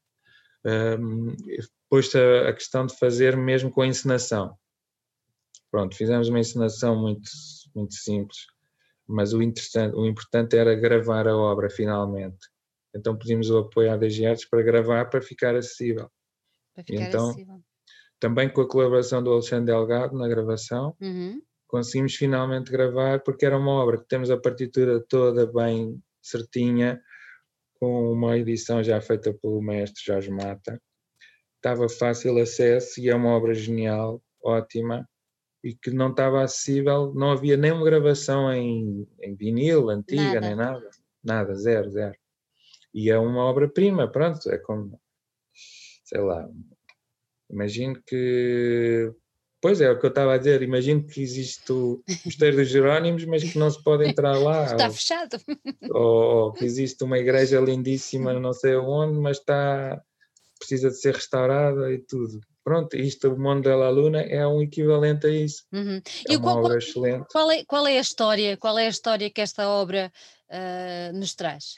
[0.64, 4.56] Um, depois a, a questão de fazer mesmo com a encenação.
[5.70, 7.28] Pronto, fizemos uma encenação muito,
[7.74, 8.38] muito simples,
[9.06, 12.48] mas o, interessante, o importante era gravar a obra finalmente.
[12.94, 16.10] Então pedimos o apoio à DG Artes para gravar, para ficar acessível.
[16.74, 17.60] Para ficar então- acessível.
[18.20, 21.40] Também com a colaboração do Alexandre Delgado na gravação, Uhum.
[21.68, 27.00] conseguimos finalmente gravar, porque era uma obra que temos a partitura toda bem certinha,
[27.74, 30.80] com uma edição já feita pelo mestre Jorge Mata.
[31.56, 35.08] Estava fácil acesso e é uma obra genial, ótima,
[35.62, 40.40] e que não estava acessível, não havia nenhuma gravação em, em vinil, antiga, Nada.
[40.40, 40.90] nem nada.
[41.22, 42.16] Nada, zero, zero.
[42.94, 45.00] E é uma obra-prima, pronto, é como,
[46.04, 46.48] sei lá,
[47.50, 49.12] imagino que
[49.60, 53.24] Pois é, o que eu estava a dizer, imagino que existe o Mosteiro dos Jerónimos,
[53.24, 54.64] mas que não se pode entrar lá.
[54.72, 55.36] Está ou- fechado.
[55.90, 60.00] ou, que existe uma igreja lindíssima não sei onde, mas está
[60.58, 62.40] precisa de ser restaurada e tudo.
[62.64, 65.64] Pronto, isto, o Mundo da Luna é um equivalente a isso.
[65.72, 65.96] Uhum.
[66.28, 67.26] É E uma qual, obra excelente.
[67.32, 68.56] qual é, qual é a história?
[68.56, 70.12] Qual é a história que esta obra
[70.50, 71.76] ah, nos traz?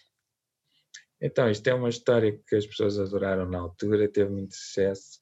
[1.21, 5.19] Então, isto é uma história que as pessoas adoraram na altura, teve muito sucesso,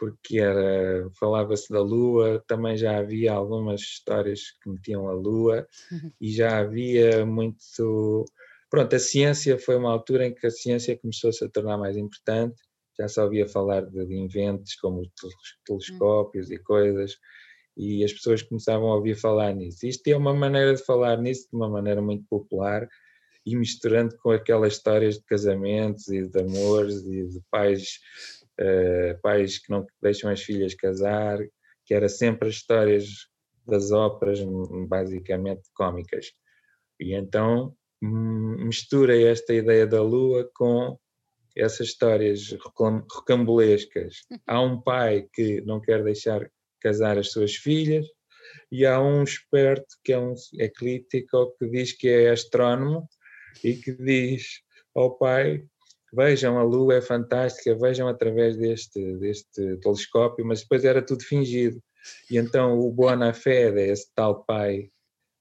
[0.00, 6.10] porque era falava-se da Lua, também já havia algumas histórias que metiam a Lua Uhum.
[6.18, 8.24] e já havia muito.
[8.70, 12.62] Pronto, a ciência foi uma altura em que a ciência começou-se a tornar mais importante,
[12.98, 15.34] já só ouvia falar de, de inventos como os teles-
[15.66, 17.18] telescópios e coisas,
[17.76, 19.86] e as pessoas começavam a ouvir falar nisso.
[19.86, 22.88] Isto é uma maneira de falar nisso de uma maneira muito popular
[23.44, 27.98] e misturando com aquelas histórias de casamentos e de amores e de pais,
[29.22, 31.38] pais que não deixam as filhas casar,
[31.84, 33.06] que era sempre as histórias
[33.66, 34.40] das óperas,
[34.88, 36.32] basicamente cómicas.
[36.98, 40.98] E então mistura esta ideia da lua com
[41.56, 44.22] essas histórias rocambolescas.
[44.46, 48.06] Há um pai que não quer deixar casar as suas filhas,
[48.70, 53.08] e há um esperto que é um eclíptico que diz que é astrónomo
[53.62, 54.62] e que diz
[54.94, 55.64] ao pai
[56.12, 61.80] vejam a lua é fantástica, vejam através deste, deste telescópio, mas depois era tudo fingido.
[62.30, 64.90] E então o Buona Fede, esse tal pai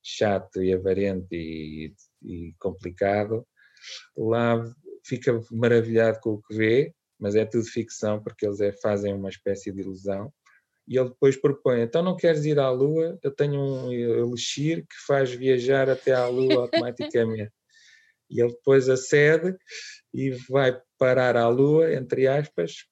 [0.03, 3.45] chato e avarente e, e complicado,
[4.17, 4.63] lá
[5.05, 9.29] fica maravilhado com o que vê, mas é tudo ficção porque eles é, fazem uma
[9.29, 10.31] espécie de ilusão.
[10.87, 13.17] E ele depois propõe: então não queres ir à Lua?
[13.21, 17.51] Eu tenho um elixir que faz viajar até à Lua automaticamente.
[18.29, 19.57] E ele depois acede
[20.13, 22.85] e vai parar à Lua, entre aspas,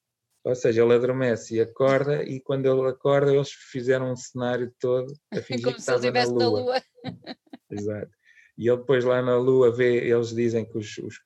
[0.43, 5.12] ou seja, ele adormece e acorda, e quando ele acorda, eles fizeram um cenário todo
[5.32, 6.60] a fingir Como que se ele estava na estivesse na Lua.
[6.62, 6.84] lua.
[7.69, 8.12] Exato.
[8.58, 11.19] E ele depois lá na Lua vê, eles dizem que, os, os-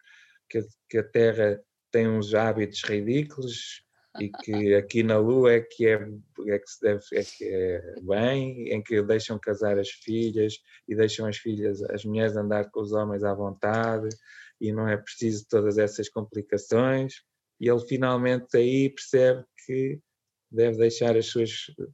[0.49, 3.83] que, a- que a Terra tem uns hábitos ridículos
[4.19, 7.95] e que aqui na Lua é que é, é que se deve é que é
[8.01, 10.55] bem, em que deixam casar as filhas
[10.87, 14.09] e deixam as filhas, as mulheres andar com os homens à vontade
[14.59, 17.15] e não é preciso todas essas complicações.
[17.59, 19.99] E ele finalmente aí percebe que
[20.51, 21.51] deve deixar as suas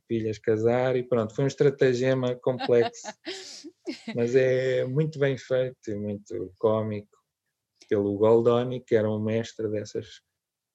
[0.08, 3.08] filhas casar e pronto, foi um estratagema complexo
[4.16, 7.16] mas é muito bem feito e muito cómico
[7.88, 10.22] pelo Goldoni, que era um mestre dessas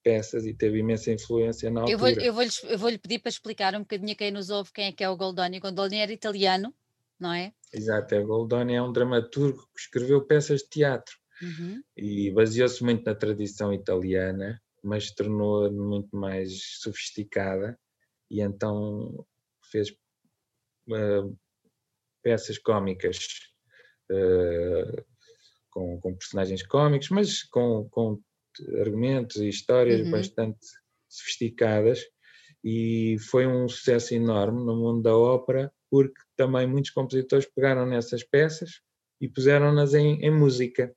[0.02, 2.26] peças e teve imensa influência na Eu vou, altura.
[2.26, 4.92] eu, vou eu vou-lhe pedir para explicar um bocadinho a quem nos ouve quem é
[4.92, 5.58] que é o Goldoni.
[5.58, 6.74] O Goldoni era italiano,
[7.18, 7.52] não é?
[7.72, 11.82] Exato, é Goldoni é um dramaturgo que escreveu peças de teatro Uhum.
[11.96, 17.76] e baseou-se muito na tradição italiana, mas tornou-a muito mais sofisticada
[18.30, 19.26] e então
[19.70, 19.92] fez
[20.92, 21.28] ah,
[22.22, 23.18] peças cómicas
[24.10, 25.02] ah,
[25.70, 28.20] com, com personagens cómicos, mas com, com
[28.80, 30.10] argumentos e histórias Uhum.
[30.10, 30.58] bastante
[31.08, 32.00] sofisticadas
[32.64, 38.22] e foi um sucesso enorme no mundo da ópera porque também muitos compositores pegaram nessas
[38.24, 38.80] peças
[39.20, 40.94] e puseram-nas em, em música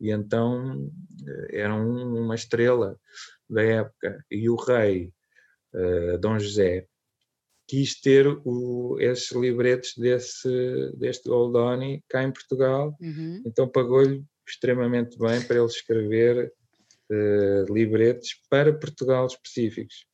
[0.00, 0.90] e então
[1.26, 2.98] eh, era um- uma estrela
[3.48, 5.12] da época e o rei
[5.74, 6.86] eh, Dom José
[7.66, 13.42] quis ter o, esses libretos desse, deste Goldoni cá em Portugal Uhum.
[13.46, 16.52] então pagou-lhe extremamente bem para ele escrever
[17.12, 20.06] eh, libretos para Portugal específicos.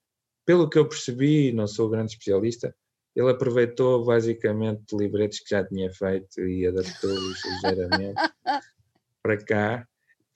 [0.44, 2.74] Pelo que eu percebi, não sou grande especialista,
[3.14, 8.20] ele aproveitou basicamente libretos que já tinha feito e adaptou-os ligeiramente
[9.22, 9.88] para cá,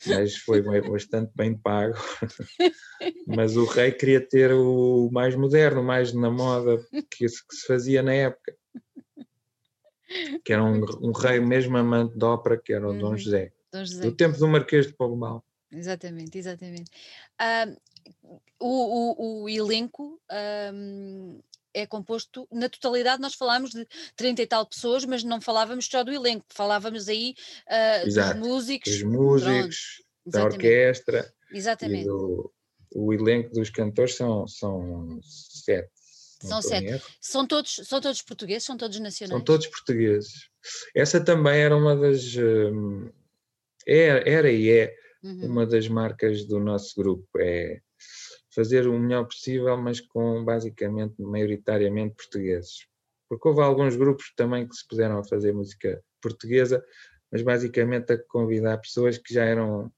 [0.07, 1.95] mas foi bastante bem pago.
[3.27, 7.55] mas o rei queria ter o mais moderno, o mais na moda que se, que
[7.55, 8.55] se fazia na época.
[10.45, 13.17] Que era um, um rei mesmo amante de ópera, que era o Dom Uhum.
[13.17, 13.53] José.
[13.73, 14.03] Dom José.
[14.03, 15.45] Do tempo do Marquês de Pombal.
[15.73, 16.91] Exatamente, exatamente.
[17.39, 17.77] Ahm,
[18.59, 21.41] o, o- o elenco ahm,
[21.75, 26.05] é composto, na totalidade, nós falámos de 30 e tal pessoas, mas não falávamos só
[26.05, 27.35] do elenco, falávamos aí
[28.05, 28.93] dos Exato, músicos.
[28.93, 32.07] Os músicos, da orquestra Exatamente.
[32.07, 32.53] do,
[32.95, 35.91] o elenco dos cantores são, são sete.
[35.95, 37.03] São sete.
[37.21, 39.39] São todos, são todos portugueses, são todos nacionais.
[39.39, 40.49] São todos portugueses.
[40.95, 42.37] Essa também era uma das.
[42.37, 43.11] hum,
[43.87, 45.47] Era, era e é Uhum.
[45.47, 47.27] uma das marcas do nosso grupo.
[47.39, 47.81] É
[48.55, 52.87] fazer o melhor possível, mas com basicamente, maioritariamente portugueses.
[53.29, 56.85] Porque houve alguns grupos também que se puseram a fazer música portuguesa,
[57.31, 59.91] mas basicamente a convidar pessoas que já eram.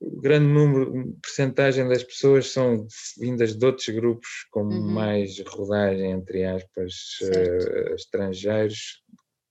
[0.00, 2.86] O grande número, percentagem das pessoas são
[3.18, 4.92] vindas de outros grupos com Uhum.
[4.92, 9.02] mais rodagem, entre aspas, eh, estrangeiros,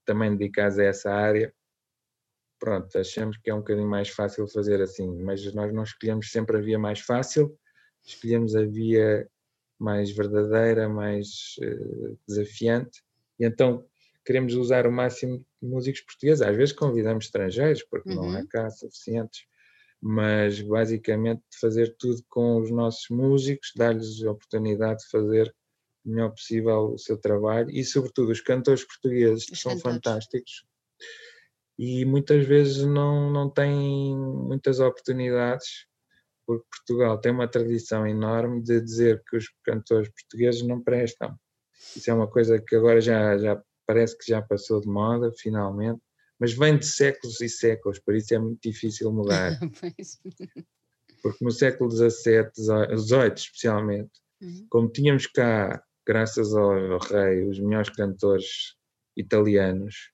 [0.06, 1.54] também dedicados a essa área
[2.62, 6.58] pronto, achamos que é um bocadinho mais fácil fazer assim, mas nós não escolhemos sempre
[6.58, 7.58] a via mais fácil,
[8.06, 9.28] escolhemos a via
[9.80, 13.02] mais verdadeira, mais eh, desafiante,
[13.40, 13.84] e então
[14.24, 16.44] queremos usar o máximo de músicos portugueses.
[16.44, 18.48] Às vezes convidamos estrangeiros, porque não há Uhum.
[18.48, 19.44] cá suficientes,
[20.00, 25.52] mas basicamente fazer tudo com os nossos músicos, dar-lhes a oportunidade de fazer
[26.06, 29.96] o melhor possível o seu trabalho e, sobretudo, os cantores portugueses, que Os são cantores.
[29.96, 30.64] fantásticos
[31.78, 35.86] e muitas vezes não, não têm muitas oportunidades,
[36.46, 41.36] porque Portugal tem uma tradição enorme de dizer que os cantores portugueses não prestam.
[41.96, 46.02] Isso é uma coisa que agora já, já parece que já passou de moda, finalmente,
[46.40, 49.60] mas vem de séculos e séculos, por isso é muito difícil mudar.
[51.22, 54.66] Porque no século XVII, XVIII especialmente, Uhum.
[54.70, 58.76] como tínhamos cá graças ao rei, os melhores cantores
[59.16, 60.12] italianos.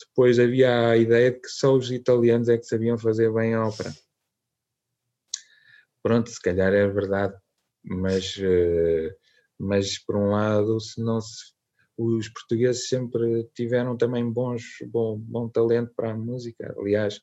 [0.00, 3.66] Depois havia a ideia de que só os italianos é que sabiam fazer bem a
[3.66, 3.92] ópera.
[6.02, 7.34] Pronto, se calhar é verdade,
[7.82, 9.16] mas, eh,
[9.58, 11.54] mas por um lado, se não se,
[11.96, 16.74] os portugueses sempre tiveram também bons, bom, bom talento para a música.
[16.78, 17.20] Aliás,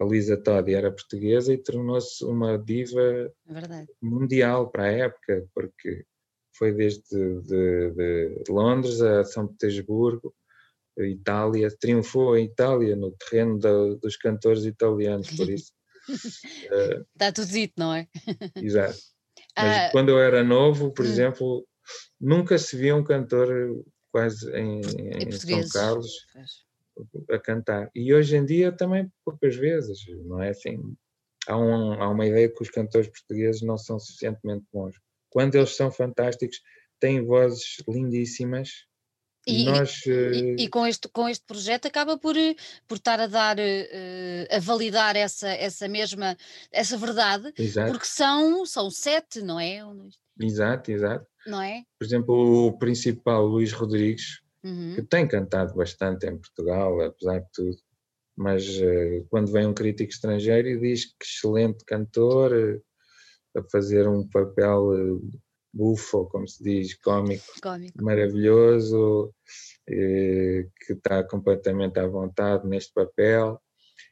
[0.00, 6.04] a Lisa Todi era portuguesa e tornou-se uma diva é mundial para a época, porque
[6.52, 10.34] foi desde de, de Londres a São Petersburgo,
[10.98, 15.72] Itália, triunfou em Itália, no terreno da, dos cantores italianos, por isso.
[16.08, 18.06] uh, Está tudo dito, não é?
[18.56, 18.98] Exato.
[19.56, 21.08] Mas uh, quando eu era novo, por hum.
[21.08, 21.66] exemplo,
[22.20, 23.48] nunca se via um cantor
[24.10, 26.10] quase em, em São Carlos
[27.30, 27.90] a cantar.
[27.94, 30.78] E hoje em dia também poucas vezes, não é assim?
[31.48, 34.94] Há, um, há uma ideia que os cantores portugueses não são suficientemente bons.
[35.30, 36.60] Quando eles são fantásticos,
[37.00, 38.86] têm vozes lindíssimas,
[39.46, 42.54] e, nós, e, e, eh, com, este, com este projeto acaba por, eh,
[42.86, 46.36] por estar a dar, uh, a validar essa, essa mesma,
[46.70, 47.90] essa verdade, exato.
[47.90, 49.80] porque são, são sete, não é?
[50.40, 51.26] Exato, exato.
[51.44, 51.82] Não é?
[51.98, 54.94] Por exemplo, o principal, Luís Rodrigues, uhum.
[54.94, 57.76] que tem cantado bastante em Portugal, apesar de tudo,
[58.36, 58.64] mas
[59.28, 62.80] quando vem um crítico estrangeiro e diz que excelente cantor,
[63.54, 65.20] a fazer um papel
[65.72, 68.02] bufo, como se diz, cómico, cómico.
[68.02, 69.34] maravilhoso,
[69.88, 73.60] eh, que está completamente à vontade neste papel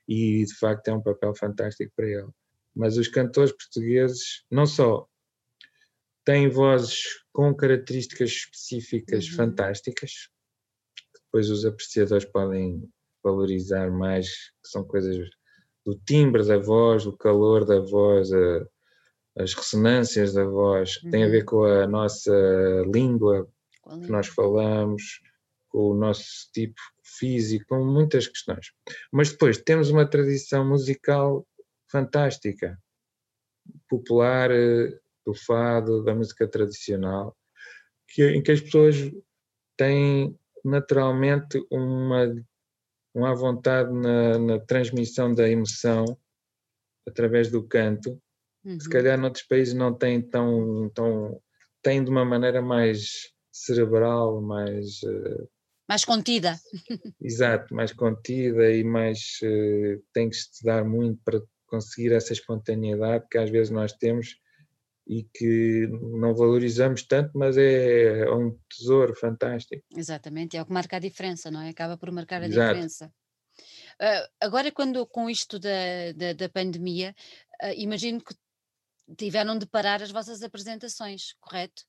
[0.09, 2.29] e de facto é um papel fantástico para ele.
[2.75, 5.07] Mas os cantores portugueses não só
[6.25, 7.03] têm vozes
[7.33, 9.37] com características específicas uhum.
[9.37, 10.29] fantásticas,
[11.13, 12.89] que depois os apreciadores podem
[13.23, 14.29] valorizar mais,
[14.63, 15.29] que são coisas
[15.85, 18.67] do timbre da voz, do calor da voz, a,
[19.41, 21.11] as ressonâncias da voz, que uhum.
[21.11, 22.33] tem a ver com a nossa
[22.93, 23.49] língua
[24.03, 25.21] que nós falamos,
[25.69, 28.73] com o nosso tipo físico, com muitas questões.
[29.11, 31.47] Mas depois temos uma tradição musical
[31.91, 32.79] fantástica,
[33.89, 37.37] popular, eh, do fado, da música tradicional,
[38.09, 38.97] que, em que as pessoas
[39.77, 42.35] têm naturalmente uma,
[43.15, 46.05] uma vontade na, na transmissão da emoção
[47.07, 48.21] através do canto
[48.65, 48.79] Uhum.
[48.79, 51.41] Se calhar noutros países não têm tão, tão
[51.83, 55.49] têm de uma maneira mais cerebral, mais uh,
[55.89, 56.57] mais contida.
[57.21, 63.39] Exato, mais contida e mais uh, tem que estudar muito para conseguir essa espontaneidade que
[63.39, 64.37] às vezes nós temos
[65.07, 69.83] e que não valorizamos tanto, mas é, é um tesouro fantástico.
[69.97, 71.71] Exatamente, é o que marca a diferença, não é?
[71.71, 72.75] Acaba por marcar a Exato.
[72.75, 73.13] diferença.
[74.01, 77.15] Uh, agora, quando com isto da, da, da pandemia,
[77.63, 78.35] uh, imagino que
[79.17, 81.83] tiveram de parar as vossas apresentações, correto?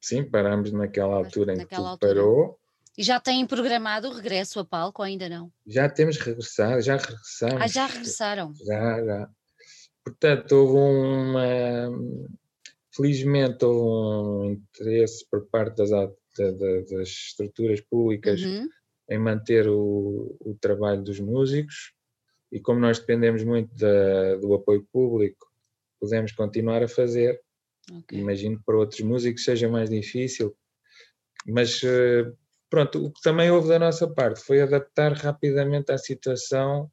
[0.00, 2.14] Sim, parámos naquela altura naquela em que altura.
[2.14, 2.60] parou.
[2.96, 5.50] E já têm programado o regresso a palco ou ainda não?
[5.66, 7.60] Já temos regressado, já regressamos.
[7.60, 8.54] Ah, já regressaram?
[8.64, 9.30] Já, já.
[10.04, 11.90] Portanto, houve uma.
[12.94, 18.68] Felizmente houve um interesse por parte das, das estruturas públicas uhum.
[19.10, 21.92] em manter o, o, trabalho dos músicos
[22.52, 25.43] e como nós dependemos muito da, do apoio público,
[26.04, 27.40] pudemos continuar a fazer.
[27.90, 28.18] Okay.
[28.18, 30.54] Imagino que para outros músicos seja mais difícil,
[31.46, 32.30] mas eh,
[32.70, 36.90] pronto, o que também houve da nossa parte foi adaptar rapidamente à situação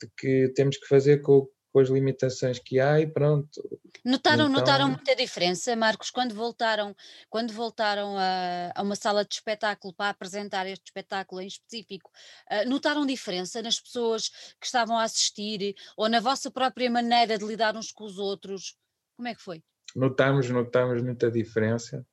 [0.00, 3.60] de que temos que fazer com, com as limitações que há e pronto.
[4.04, 4.60] Notaram, então...
[4.60, 6.94] notaram muita diferença, Marcos, quando voltaram,
[7.28, 12.12] quando voltaram a, a, uma sala de espetáculo para apresentar este espetáculo em específico,
[12.48, 14.28] uh, notaram diferença nas pessoas
[14.60, 18.76] que estavam a assistir ou na vossa própria maneira de lidar uns com os outros?
[19.16, 19.60] Como é que foi?
[19.96, 22.06] Notamos, notamos muita diferença.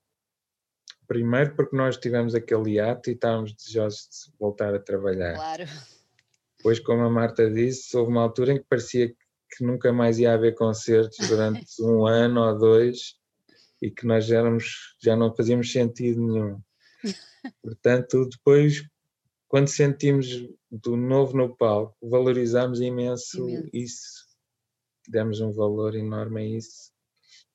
[1.05, 5.35] Primeiro porque nós tivemos aquele ato e estávamos desejosos de voltar a trabalhar.
[5.35, 5.65] Claro.
[6.57, 10.33] Depois, como a Marta disse, houve uma altura em que parecia que nunca mais ia
[10.33, 13.15] haver concertos durante um ano ou dois
[13.81, 16.61] e que nós já, éramos, já não fazíamos sentido nenhum.
[17.63, 18.83] Portanto, depois,
[19.47, 20.27] quando sentimos
[20.69, 23.69] do novo no palco, valorizámos imenso, imenso.
[23.73, 24.27] isso,
[25.07, 26.91] demos um valor enorme a isso,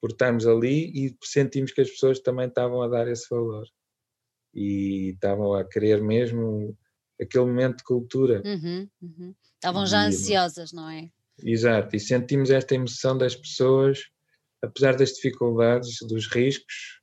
[0.00, 3.66] por estarmos ali e sentimos que as pessoas também estavam a dar esse valor
[4.52, 6.76] e estavam a querer mesmo
[7.20, 8.42] aquele momento de cultura.
[8.44, 9.34] Uhum, uhum.
[9.54, 11.10] Estavam já e, ansiosas, não é?
[11.42, 14.00] Exato, e sentimos esta emoção das pessoas,
[14.62, 17.00] apesar das dificuldades, dos riscos,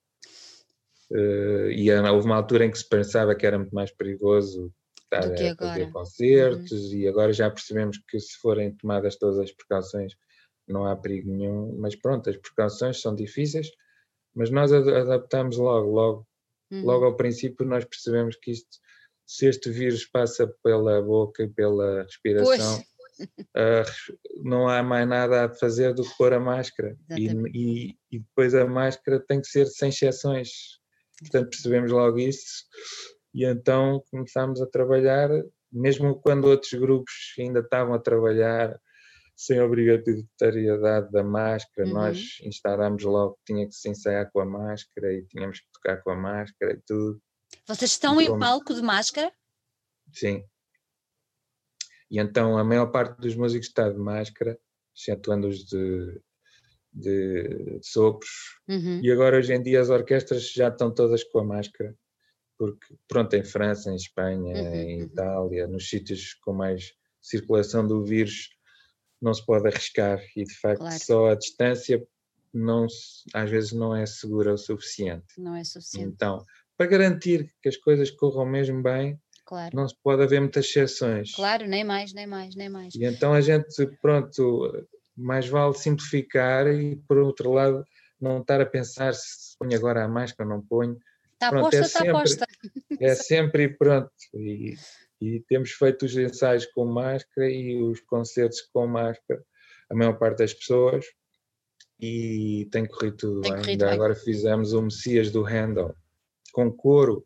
[1.11, 4.73] uh, e houve uma altura em que se pensava que era muito mais perigoso
[5.03, 6.97] estar a fazer concertos, uhum.
[6.97, 10.13] e agora já percebemos que se forem tomadas todas as precauções
[10.67, 13.69] não há perigo nenhum, mas pronto, as precauções são difíceis,
[14.33, 16.27] Mas nós adaptamos logo, logo,
[16.71, 16.83] uhum.
[16.83, 18.79] logo ao princípio nós percebemos que isto,
[19.25, 22.83] se este vírus passa pela boca e pela respiração,
[23.21, 26.97] uh, não há mais nada a fazer do que pôr a máscara.
[27.17, 30.49] E, e, e, depois a máscara tem que ser sem exceções.
[31.19, 32.65] Portanto, percebemos logo isso
[33.33, 35.29] e então começámos a trabalhar,
[35.71, 38.79] mesmo quando outros grupos ainda estavam a trabalhar
[39.35, 41.93] sem obrigatoriedade da máscara, uhum.
[41.95, 46.01] nós instalámos logo que tinha que se ensaiar com a máscara e tínhamos que tocar
[46.03, 47.19] com a máscara e tudo.
[47.67, 49.31] Vocês estão em palco de máscara?
[50.11, 50.43] Sim.
[52.13, 54.55] E então a maior parte dos músicos está de máscara,
[54.95, 56.21] excetuando os de,
[56.93, 58.29] de, de sopros.
[58.69, 58.99] Uhum.
[59.01, 61.97] E agora, hoje em dia, as orquestras já estão todas com a máscara,
[62.55, 64.75] porque, pronto, em França, em Espanha, uhum.
[64.75, 65.03] em uhum.
[65.05, 68.49] Itália, nos sítios com mais circulação do vírus,
[69.19, 70.99] não se pode arriscar e, de facto, claro.
[70.99, 72.05] só a distância
[72.53, 72.85] não,
[73.33, 75.25] às vezes não é segura o suficiente.
[75.35, 76.09] Não é suficiente.
[76.13, 76.45] Então,
[76.77, 79.75] para garantir que as coisas corram mesmo bem, Claro.
[79.75, 81.33] Não se pode haver muitas exceções.
[81.35, 82.95] Claro, nem mais, nem mais, nem mais.
[82.95, 87.85] E então a gente, pronto, mais vale simplificar e, por outro lado,
[88.19, 90.97] não estar a pensar se ponho agora a máscara ou não ponho.
[91.33, 92.45] Está pronto, é está aposta.
[92.99, 94.11] É sempre pronto.
[94.33, 94.75] E,
[95.19, 99.43] e temos feito os ensaios com máscara e os concertos com máscara,
[99.89, 101.05] a maior parte das pessoas,
[101.99, 103.61] e tem corrido tudo tem bem.
[103.61, 103.93] Corrido bem.
[103.93, 105.95] Agora fizemos o Messias do Handel
[106.53, 107.25] com couro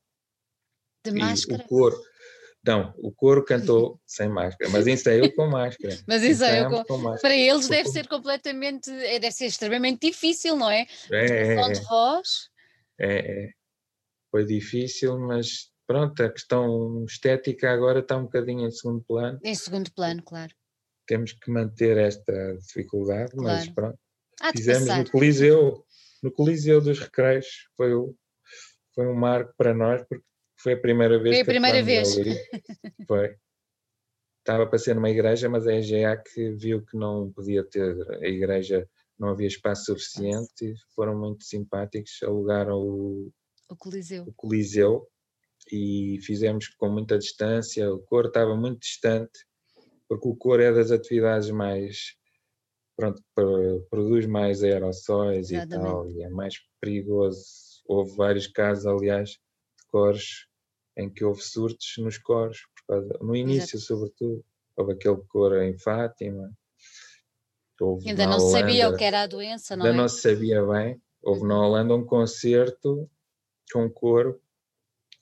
[1.04, 1.64] de máscara?
[1.64, 1.98] o coro.
[2.66, 5.98] Não, o coro cantou sem máscara, mas ensaiou com máscara.
[6.08, 6.84] Mas ensaiou com...
[6.84, 7.22] com máscara.
[7.22, 10.86] Para eles deve ser completamente, é, deve ser extremamente difícil, não é?
[11.12, 12.50] É, é, de voz.
[13.00, 13.52] É, é.
[14.30, 19.40] Foi difícil, mas pronto, a questão estética agora está um bocadinho em segundo plano.
[19.44, 20.54] Em segundo plano, claro.
[21.08, 23.58] Temos que manter esta dificuldade, claro.
[23.58, 23.98] mas pronto.
[24.56, 25.86] Fizemos no Coliseu,
[26.22, 28.14] no Coliseu dos Recreios, foi, o,
[28.94, 30.24] foi um marco para nós, porque
[30.58, 32.16] foi a primeira vez Foi a primeira vez.
[33.08, 33.36] Foi.
[34.40, 38.28] Estava para ser numa igreja, mas a EGA que viu que não podia ter, a
[38.28, 38.90] igreja
[39.20, 43.32] não havia espaço suficiente foram muito simpáticos, alugaram o,
[43.70, 44.24] o Coliseu.
[44.24, 45.08] o Coliseu
[45.72, 49.46] e fizemos com muita distância, o coro estava muito distante,
[50.08, 52.16] porque o coro é das atividades mais,
[52.96, 53.22] pronto,
[53.90, 55.76] produz mais aerossóis Exatamente.
[55.76, 57.44] e tal, e é mais perigoso.
[57.86, 59.38] Houve vários casos, aliás,
[59.88, 60.48] de coros
[60.98, 63.94] em que houve surtos nos coros, causa, no início, Exato.
[63.94, 64.46] sobretudo.
[64.76, 66.52] Houve aquele coro em Fátima.
[67.80, 70.02] Houve ainda não Holanda, sabia o que era a doença, não ainda é?
[70.02, 71.02] não se sabia bem.
[71.22, 71.66] Houve na uhum.
[71.66, 73.10] Holanda um concerto
[73.72, 74.42] com coro,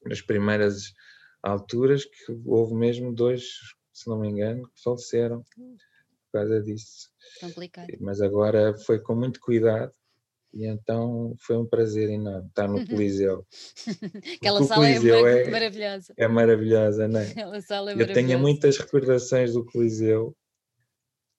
[0.05, 0.93] nas primeiras
[1.41, 3.43] alturas, que houve mesmo dois,
[3.93, 7.09] se não me engano, que faleceram por causa disso.
[7.41, 7.87] Complicado.
[7.99, 9.93] Mas agora foi com muito cuidado
[10.55, 13.45] e então foi um prazer enorme estar no Coliseu.
[14.39, 16.13] Aquela sala é Coliseu é, é, maravilhosa.
[16.15, 17.27] É maravilhosa, não é?
[17.27, 20.33] Aquela sala é Eu tenho muitas recordações do Coliseu.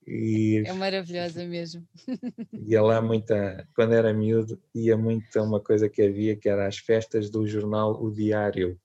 [0.07, 1.83] E, é maravilhosa mesmo.
[2.69, 6.69] Ia lá muita, quando era miúdo, ia muito a uma coisa que havia que era
[6.69, 8.79] as festas do jornal O Diário.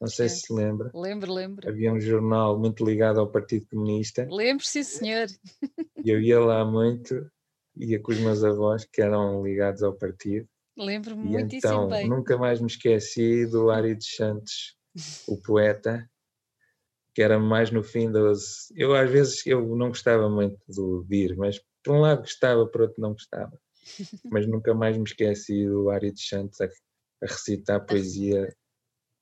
[0.00, 0.28] Não sei é.
[0.28, 0.90] se se lembra.
[0.94, 1.68] Lembro, lembro.
[1.68, 4.26] Havia um jornal muito ligado ao Partido Comunista.
[4.30, 5.26] Lembro, sim, senhor.
[6.04, 7.28] E eu ia lá muito
[7.76, 10.48] ia com os meus avós que eram ligados ao partido.
[10.76, 12.08] Lembro-me muitíssimo então, bem.
[12.08, 14.76] Nunca mais me esqueci do Ari dos Santos,
[15.26, 16.08] o poeta,
[17.14, 18.70] que era mais no fim dos.
[18.74, 22.82] Eu às vezes eu não gostava muito do vir, mas por um lado gostava, por
[22.82, 23.58] outro não gostava.
[24.32, 28.48] Mas nunca mais me esqueci do Ari dos Santos a, a recitar poesia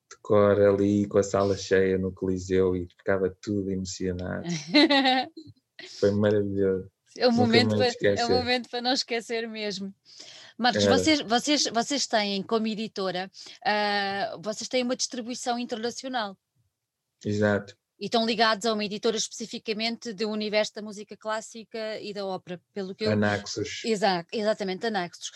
[0.09, 4.47] de cor ali com a sala cheia no Coliseu e ficava tudo emocionado.
[5.99, 6.89] Foi maravilhoso.
[7.17, 9.93] É um, momento para, é momento para não esquecer mesmo.
[10.57, 16.37] Marcos, vocês, vocês, vocês têm como editora, uh, vocês têm uma distribuição internacional.
[17.23, 17.75] Exato.
[17.97, 22.61] E estão ligados a uma editora especificamente do universo da música clássica e da ópera,
[22.73, 23.11] pelo que eu...
[23.11, 23.83] Anaxos.
[23.85, 25.31] Exato, exatamente, Anaxos.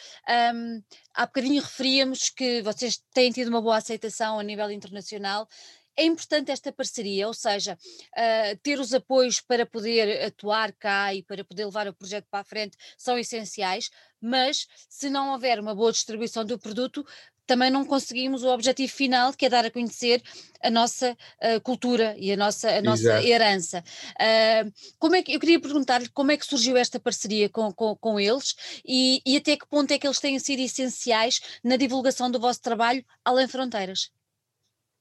[0.53, 0.81] Um,
[1.13, 5.47] há bocadinho referíamos que vocês têm tido uma boa aceitação a nível internacional
[5.95, 11.23] é importante esta parceria, ou seja, uh, ter os apoios para poder atuar cá e
[11.23, 13.89] para poder levar o projeto para a frente são essenciais,
[14.21, 17.05] mas se não houver uma boa distribuição do produto,
[17.49, 20.21] também não conseguimos o objetivo final, que é dar a conhecer
[20.61, 23.83] a nossa uh, cultura e a nossa, a nossa herança.
[24.11, 27.95] Uh, como é que, eu queria perguntar-lhe como é que surgiu esta parceria com, com,
[27.95, 32.29] com eles e, e até que ponto é que eles têm sido essenciais na divulgação
[32.29, 34.11] do vosso trabalho além fronteiras?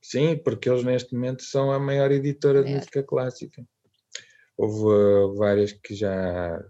[0.03, 3.65] Sim, porque eles neste momento são a maior editora de música clássica.
[4.57, 6.65] Houve uh, várias que já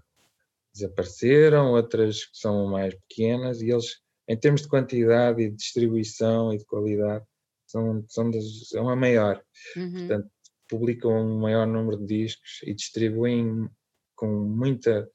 [0.75, 6.53] desapareceram, outras que são mais pequenas, e eles em termos de quantidade e de distribuição
[6.53, 7.25] e de qualidade,
[7.67, 9.43] são, são, das, são a maior.
[9.75, 10.07] Uhum.
[10.07, 10.31] Portanto,
[10.69, 13.69] publicam um maior número de discos e distribuem
[14.15, 15.11] com muita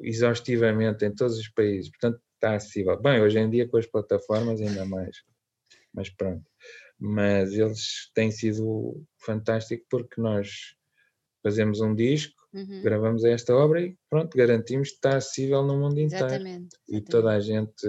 [0.00, 1.90] exaustivamente em todos os países.
[1.90, 3.00] Portanto, está acessível.
[3.00, 5.22] Bem, hoje em dia com as plataformas ainda mais.
[5.92, 6.44] Mas pronto.
[6.98, 10.74] Mas eles têm sido fantásticos porque nós
[11.42, 12.82] fazemos um disco, uhum.
[12.82, 16.26] gravamos esta obra e pronto, garantimos que está acessível no mundo inteiro.
[16.26, 16.76] Exatamente, exatamente.
[16.88, 17.86] E toda a gente,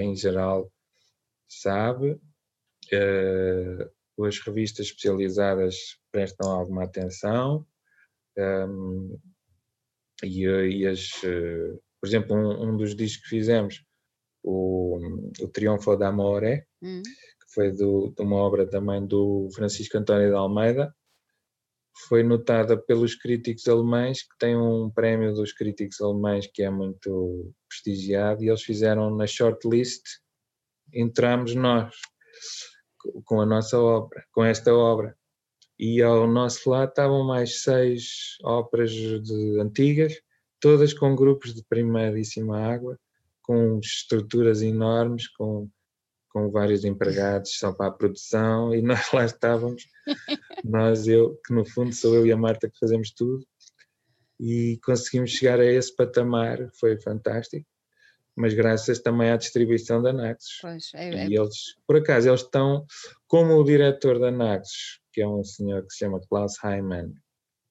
[0.00, 0.70] em geral,
[1.48, 2.20] sabe.
[2.92, 7.66] Uh, as revistas especializadas prestam alguma atenção.
[8.36, 9.16] Um, ehm,
[10.24, 13.84] e, e as, uh, por exemplo, um, um, dos discos que fizemos,
[14.42, 14.98] o,
[15.40, 17.02] o Triunfo da Amore, uhum.
[17.58, 20.94] Foi do, de uma obra também do Francisco António de Almeida,
[22.06, 27.52] foi notada pelos críticos alemães, que tem um prémio dos críticos alemães que é muito
[27.68, 30.04] prestigiado, e eles fizeram na shortlist,
[30.94, 31.96] entramos nós
[33.24, 35.16] com a nossa obra, com esta obra.
[35.76, 40.14] E ao nosso lado estavam mais seis óperas de, antigas,
[40.60, 42.96] todas com grupos de primeiríssima água,
[43.42, 45.68] com estruturas enormes, com
[46.38, 49.86] com vários empregados só para a produção e nós lá estávamos,
[50.64, 53.44] nós, eu, que no fundo sou eu e a Marta que fazemos tudo.
[54.40, 57.66] E conseguimos chegar a esse patamar, foi fantástico,
[58.36, 60.58] mas graças também à distribuição da Naxos.
[60.62, 61.28] Pois, é, é...
[61.28, 62.86] E eles, por acaso, eles estão,
[63.26, 67.12] como o diretor da Naxos, que é um senhor que se chama Klaus Heimann,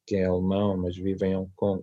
[0.06, 1.82] que é alemão, mas vive em Hong Kong,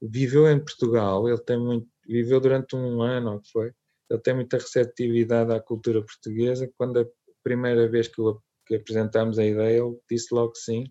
[0.00, 3.72] viveu em Portugal, ele tem muito, viveu durante um ano, que foi,
[4.10, 6.70] ele tem muita receptividade à cultura portuguesa.
[6.76, 7.06] Quando a
[7.42, 8.20] primeira vez que,
[8.66, 10.84] que apresentámos a ideia, ele disse logo sim.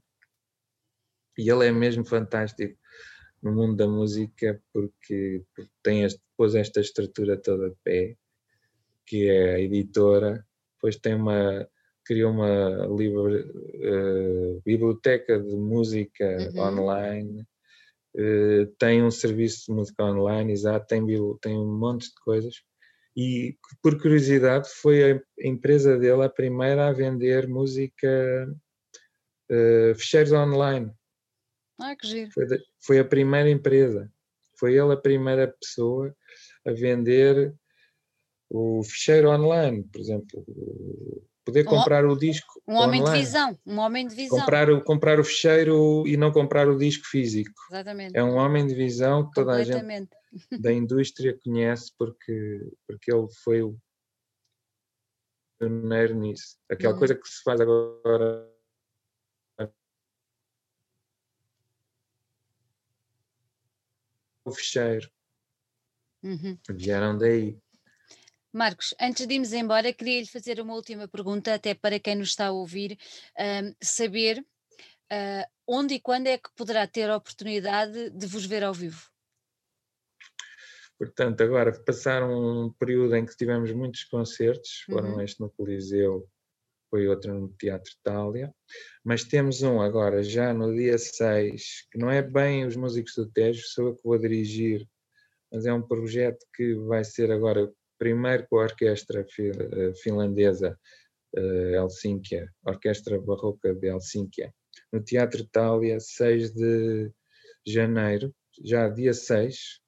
[1.38, 2.78] E ele é mesmo fantástico
[3.42, 8.18] no mundo da música porque, porque tem este, pôs esta estrutura toda de pé,
[9.06, 10.46] que é a editora,
[10.76, 11.68] depois tem uma
[12.06, 16.62] criou uma livre, uh, biblioteca de música uhum.
[16.64, 17.42] online,
[18.16, 21.06] uh, tem um serviço de música online, exato, tem,
[21.40, 22.64] tem um monte de coisas
[23.20, 28.08] e por curiosidade foi a empresa dele a primeira a vender música
[29.52, 30.90] uh, ficheiros online.
[31.82, 32.32] Ah, que giro.
[32.32, 34.10] Foi, de, foi, a primeira empresa.
[34.58, 36.16] Foi ele a primeira pessoa
[36.66, 37.54] a vender
[38.50, 40.46] o ficheiro online, por exemplo,
[41.44, 42.62] poder comprar o disco.
[42.66, 43.20] Um homem online.
[43.20, 44.40] de visão, um homem de visão.
[44.40, 47.52] Comprar o, comprar o ficheiro e não comprar o disco físico.
[47.70, 48.18] Exatamente.
[48.18, 50.08] É um homem de visão que toda a gente
[50.60, 53.80] da indústria conhece porque, porque ele foi o
[55.58, 56.58] pioneiro nisso.
[56.70, 57.00] Aquela uhum.
[57.00, 58.50] coisa que se faz agora.
[64.46, 65.10] O ficheiro.
[66.24, 66.58] Uhum.
[66.70, 67.58] Vieram daí.
[68.52, 72.30] Marcos, antes de irmos embora, queria lhe fazer uma última pergunta, até para quem nos
[72.30, 72.98] está a ouvir,
[73.38, 78.64] um, saber uh, onde e quando é que poderá ter a oportunidade de vos ver
[78.64, 79.08] ao vivo?
[81.00, 85.22] Portanto, agora passaram um período em que tivemos muitos concertos, foram uhum.
[85.22, 86.28] este no Coliseu,
[86.90, 88.54] foi outro no Teatro Itália,
[89.04, 93.32] mas temos um agora já no dia 6, que não é bem os músicos do
[93.32, 94.86] Tejo, sou eu que vou dirigir,
[95.50, 100.78] mas é um projeto que vai ser agora primeiro com a orquestra eh, finlandesa
[101.36, 104.54] uh, Helsínquia, Orquestra Barroca de Helsínquia,
[104.92, 107.12] no Teatro Itália, 6 de
[107.66, 108.34] janeiro,
[108.64, 109.82] já dia 6,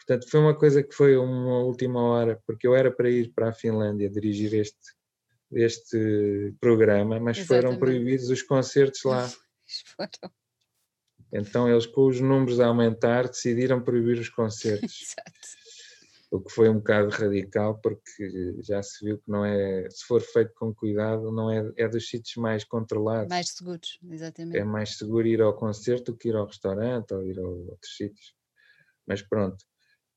[0.00, 3.50] Portanto, foi uma coisa que foi uma última hora, porque eu era para ir para
[3.50, 4.94] a Finlândia dirigir este,
[5.52, 7.66] este programa, mas Exatamente.
[7.66, 9.30] foram proibidos os concertos lá.
[11.32, 14.82] Então eles, com os números a aumentar, decidiram proibir os concertos.
[15.00, 15.60] Exato.
[16.28, 20.20] O que foi um bocado radical, porque já se viu que não é, se for
[20.20, 23.28] feito com cuidado, não é, é dos sítios mais controlados.
[23.28, 24.58] Mais seguros, exatamente.
[24.58, 27.96] É mais seguro ir ao concerto do que ir ao restaurante ou ir a outros
[27.96, 28.34] sítios.
[29.06, 29.64] Mas pronto,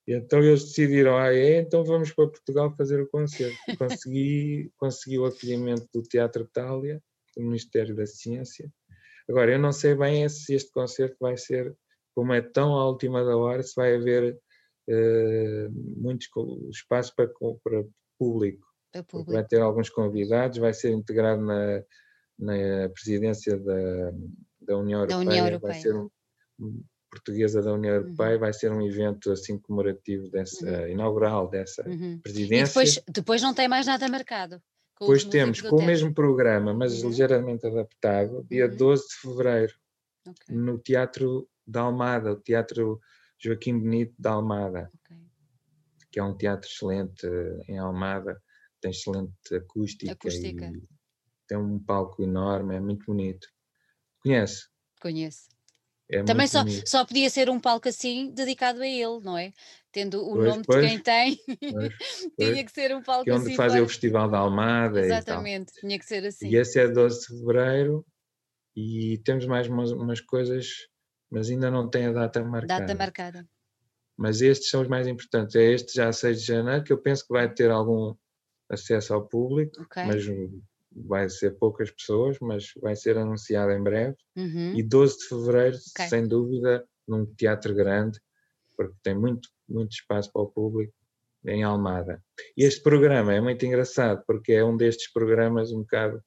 [0.08, 3.58] e então eles decidiram, ah é, então vamos para Portugal fazer o concerto.
[3.80, 7.02] Consegui, consegui o acolhimento do Teatro Itália,
[7.36, 8.70] do Ministério da Ciência.
[9.30, 11.74] Agora, eu não sei bem se este concerto vai ser,
[12.14, 14.38] como é tão à última da hora, se vai haver
[14.90, 16.28] uh, muito
[16.70, 17.30] espaço para,
[17.64, 17.86] para
[18.20, 18.68] público.
[19.08, 19.32] público.
[19.32, 21.82] Vai ter alguns convidados, vai ser integrado na,
[22.38, 24.12] na presidência da,
[24.62, 25.26] da União Europeia.
[25.26, 25.74] Da União Europeia.
[25.74, 26.84] Vai ser um,
[27.14, 28.40] portuguesa da União Europeia, uhum.
[28.40, 30.88] vai ser um evento assim comemorativo dessa, uhum.
[30.88, 32.20] inaugural dessa uhum.
[32.22, 32.64] presidência.
[32.64, 34.62] E depois, depois não tem mais nada marcado.
[35.00, 37.10] Depois temos com o mesmo programa, mas uhum.
[37.10, 39.08] ligeiramente adaptado, dia 12 uhum.
[39.08, 39.74] de fevereiro,
[40.28, 40.56] okay.
[40.56, 43.00] no Teatro da Almada, o Teatro
[43.40, 44.90] Joaquim Benito da Almada.
[45.06, 45.18] Okay.
[46.12, 47.28] que é um teatro excelente
[47.68, 48.42] em Almada,
[48.80, 50.66] tem excelente acústica, Acústica.
[50.66, 50.84] e
[51.48, 53.48] tem um palco enorme, é muito bonito.
[54.22, 54.68] Conhece?
[55.02, 55.53] Conheço.
[56.14, 56.90] É Também só, bonito.
[56.90, 59.52] só podia ser um palco assim dedicado a ele, não é?
[59.92, 61.40] Tendo o Pois, nome pois, de quem tem,
[61.74, 61.94] Pois,
[62.40, 63.56] tinha que ser um palco Que é onde assim.
[63.56, 65.18] fazem o Festival da Almada e tal.
[65.18, 66.50] Exatamente, tinha que ser assim.
[66.50, 68.06] E esse é 12 de Fevereiro
[68.76, 70.68] e temos mais umas, umas coisas,
[71.30, 72.82] mas ainda não tem a data marcada.
[72.82, 73.48] Data marcada.
[74.18, 75.56] Mas estes são os mais importantes.
[75.56, 78.16] É este já a 6 de janeiro, que eu penso que vai ter algum
[78.70, 80.04] acesso ao público, Ok.
[80.04, 80.24] mas
[80.96, 84.16] vai ser poucas pessoas, mas vai ser anunciado em breve.
[84.36, 84.74] Uhum.
[84.76, 86.08] E 12 de fevereiro, Ok.
[86.10, 88.20] sem dúvida, num teatro grande,
[88.78, 90.94] porque tem muito, muito espaço para o público,
[91.46, 92.24] em Almada.
[92.56, 96.22] E este programa é muito engraçado, porque é um destes programas um bocado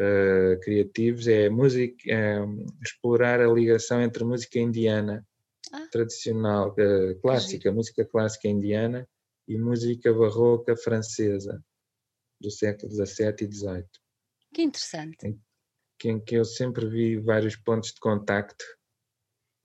[0.00, 2.38] eh, criativos, é música, é,
[2.84, 5.26] explorar a ligação entre música indiana
[5.72, 5.86] Ah.
[5.92, 9.06] tradicional, eh, clássica, música clássica indiana
[9.46, 11.62] e música barroca francesa
[12.40, 13.84] do século XVII e XVIII
[14.54, 15.38] Que interessante.
[15.98, 18.64] que, em que eu sempre vi vários pontos de contacto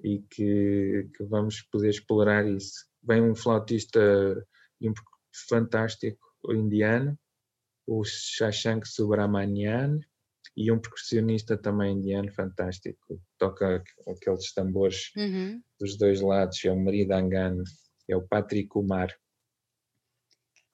[0.01, 2.85] e que, que vamos poder explorar isso.
[3.03, 3.99] Vem um flautista
[5.47, 6.19] fantástico
[6.49, 7.17] indiano,
[7.87, 9.99] o Shashank Subramanian,
[10.55, 15.61] e um percussionista também indiano fantástico, toca aqu- aqueles tambores Uhum.
[15.79, 17.63] dos dois lados, é o Maridangan,
[18.09, 19.09] é o Patrick Kumar.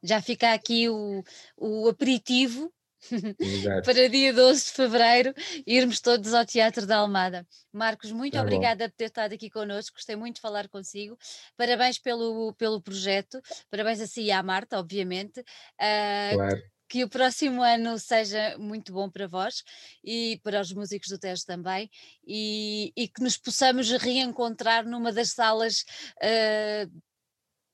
[0.02, 1.24] Já fica aqui o,
[1.58, 2.72] o aperitivo
[3.86, 5.34] para dia 12 de fevereiro
[5.66, 7.47] irmos todos ao Teatro da Almada.
[7.72, 8.45] Marcos, muito Tá bom.
[8.47, 11.18] obrigada por ter estado aqui connosco, gostei muito de falar consigo.
[11.56, 15.43] Parabéns pelo, pelo projeto, parabéns a si e à Marta, obviamente.
[15.80, 19.64] Ah, Claro, que o próximo ano seja muito bom para vós
[20.04, 21.88] e para os músicos do Tejo também
[22.26, 25.86] e, e que nos possamos reencontrar numa das salas
[26.22, 26.88] ah,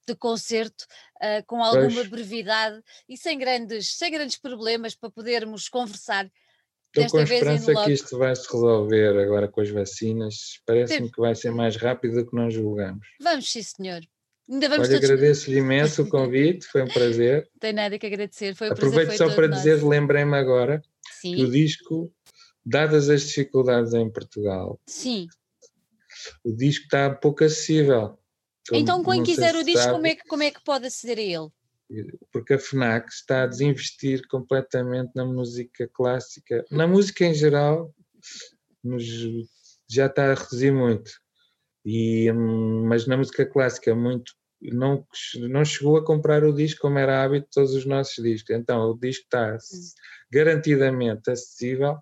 [0.07, 0.85] de concerto
[1.21, 2.07] ah, com alguma Pois.
[2.07, 6.29] brevidade e sem grandes, sem grandes problemas para podermos conversar
[6.95, 9.69] estou desta com a vez em esperança que isto vai se resolver agora com as
[9.69, 10.61] vacinas.
[10.65, 13.05] Parece-me que vai ser mais rápido do que nós julgamos.
[13.19, 14.01] Vamos, sim senhor.
[14.49, 15.09] Ainda vamos Olha, todos.
[15.09, 17.49] agradeço-lhe imenso o convite, foi um prazer.
[17.53, 18.55] Não tem nada que agradecer.
[18.55, 20.81] Foi um prazer Aproveito foi só para dizer, lembrei-me agora
[21.21, 22.13] que o Sim, disco,
[22.63, 25.27] dadas as dificuldades em Portugal, sim.
[26.43, 28.17] o disco está pouco acessível.
[28.67, 30.87] Como- Então, quem quiser se o disco, sabe, como é, que, como é que pode
[30.87, 31.51] aceder a ele?
[32.31, 37.93] Porque a FNAC está a desinvestir completamente na música clássica, na música em geral,
[38.83, 39.47] nos-
[39.87, 41.11] já está a reduzir muito.
[41.85, 45.05] E, hum, mas na música clássica muito não,
[45.47, 48.49] não chegou a comprar o disco como era hábito de todos os nossos discos.
[48.55, 49.55] Então o disco está
[50.31, 51.97] garantidamente acessível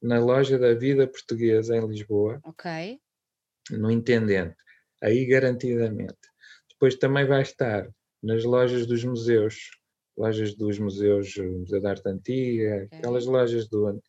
[0.00, 2.98] na loja da Vida Portuguesa em Lisboa, Ok.
[3.70, 4.56] no Intendente,
[5.06, 6.16] aí garantidamente.
[6.70, 7.88] Depois também vai estar
[8.22, 9.70] nas lojas dos museus,
[10.16, 14.00] lojas dos museus, Museu da Arte Antiga, aquelas lojas do,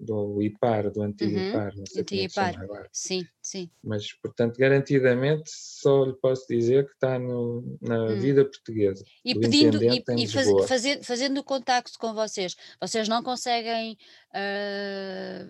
[0.00, 2.62] do IPAR, do antigo Uhum, IPAR, não sei antigo como é se chama IPAR.
[2.64, 2.88] agora.
[2.92, 3.70] Sim, sim.
[3.82, 8.18] Mas, portanto, garantidamente, só lhe posso dizer que está no- na Hum.
[8.18, 9.04] Vida Portuguesa.
[9.24, 13.96] E do pedindo e, e faz- fazendo o contacto com vocês, vocês não conseguem
[14.34, 15.46] ah,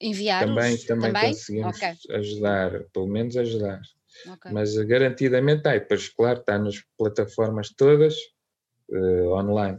[0.00, 1.30] enviar Também, também, também?
[1.30, 3.80] conseguimos Ok, ajudar, pelo menos ajudar.
[4.26, 4.52] Ok.
[4.52, 5.76] Mas garantidamente está.
[5.76, 8.14] E depois, claro, está nas plataformas todas,
[8.90, 9.78] eh, online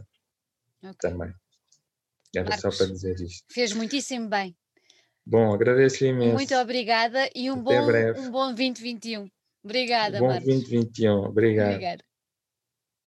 [0.82, 0.94] ok.
[1.00, 1.32] também.
[2.34, 2.78] Era só Marcos.
[2.78, 3.44] para dizer isto.
[3.50, 4.56] Fez muitíssimo bem.
[5.24, 6.34] Bom, agradeço-lhe imenso.
[6.34, 8.20] Muito obrigada e um Até bom, breve.
[8.20, 9.28] um bom 2021.
[9.64, 10.46] Obrigada, Bom Marcos.
[10.46, 11.12] 2021.
[11.24, 11.70] Obrigado.
[11.72, 12.04] Obrigada.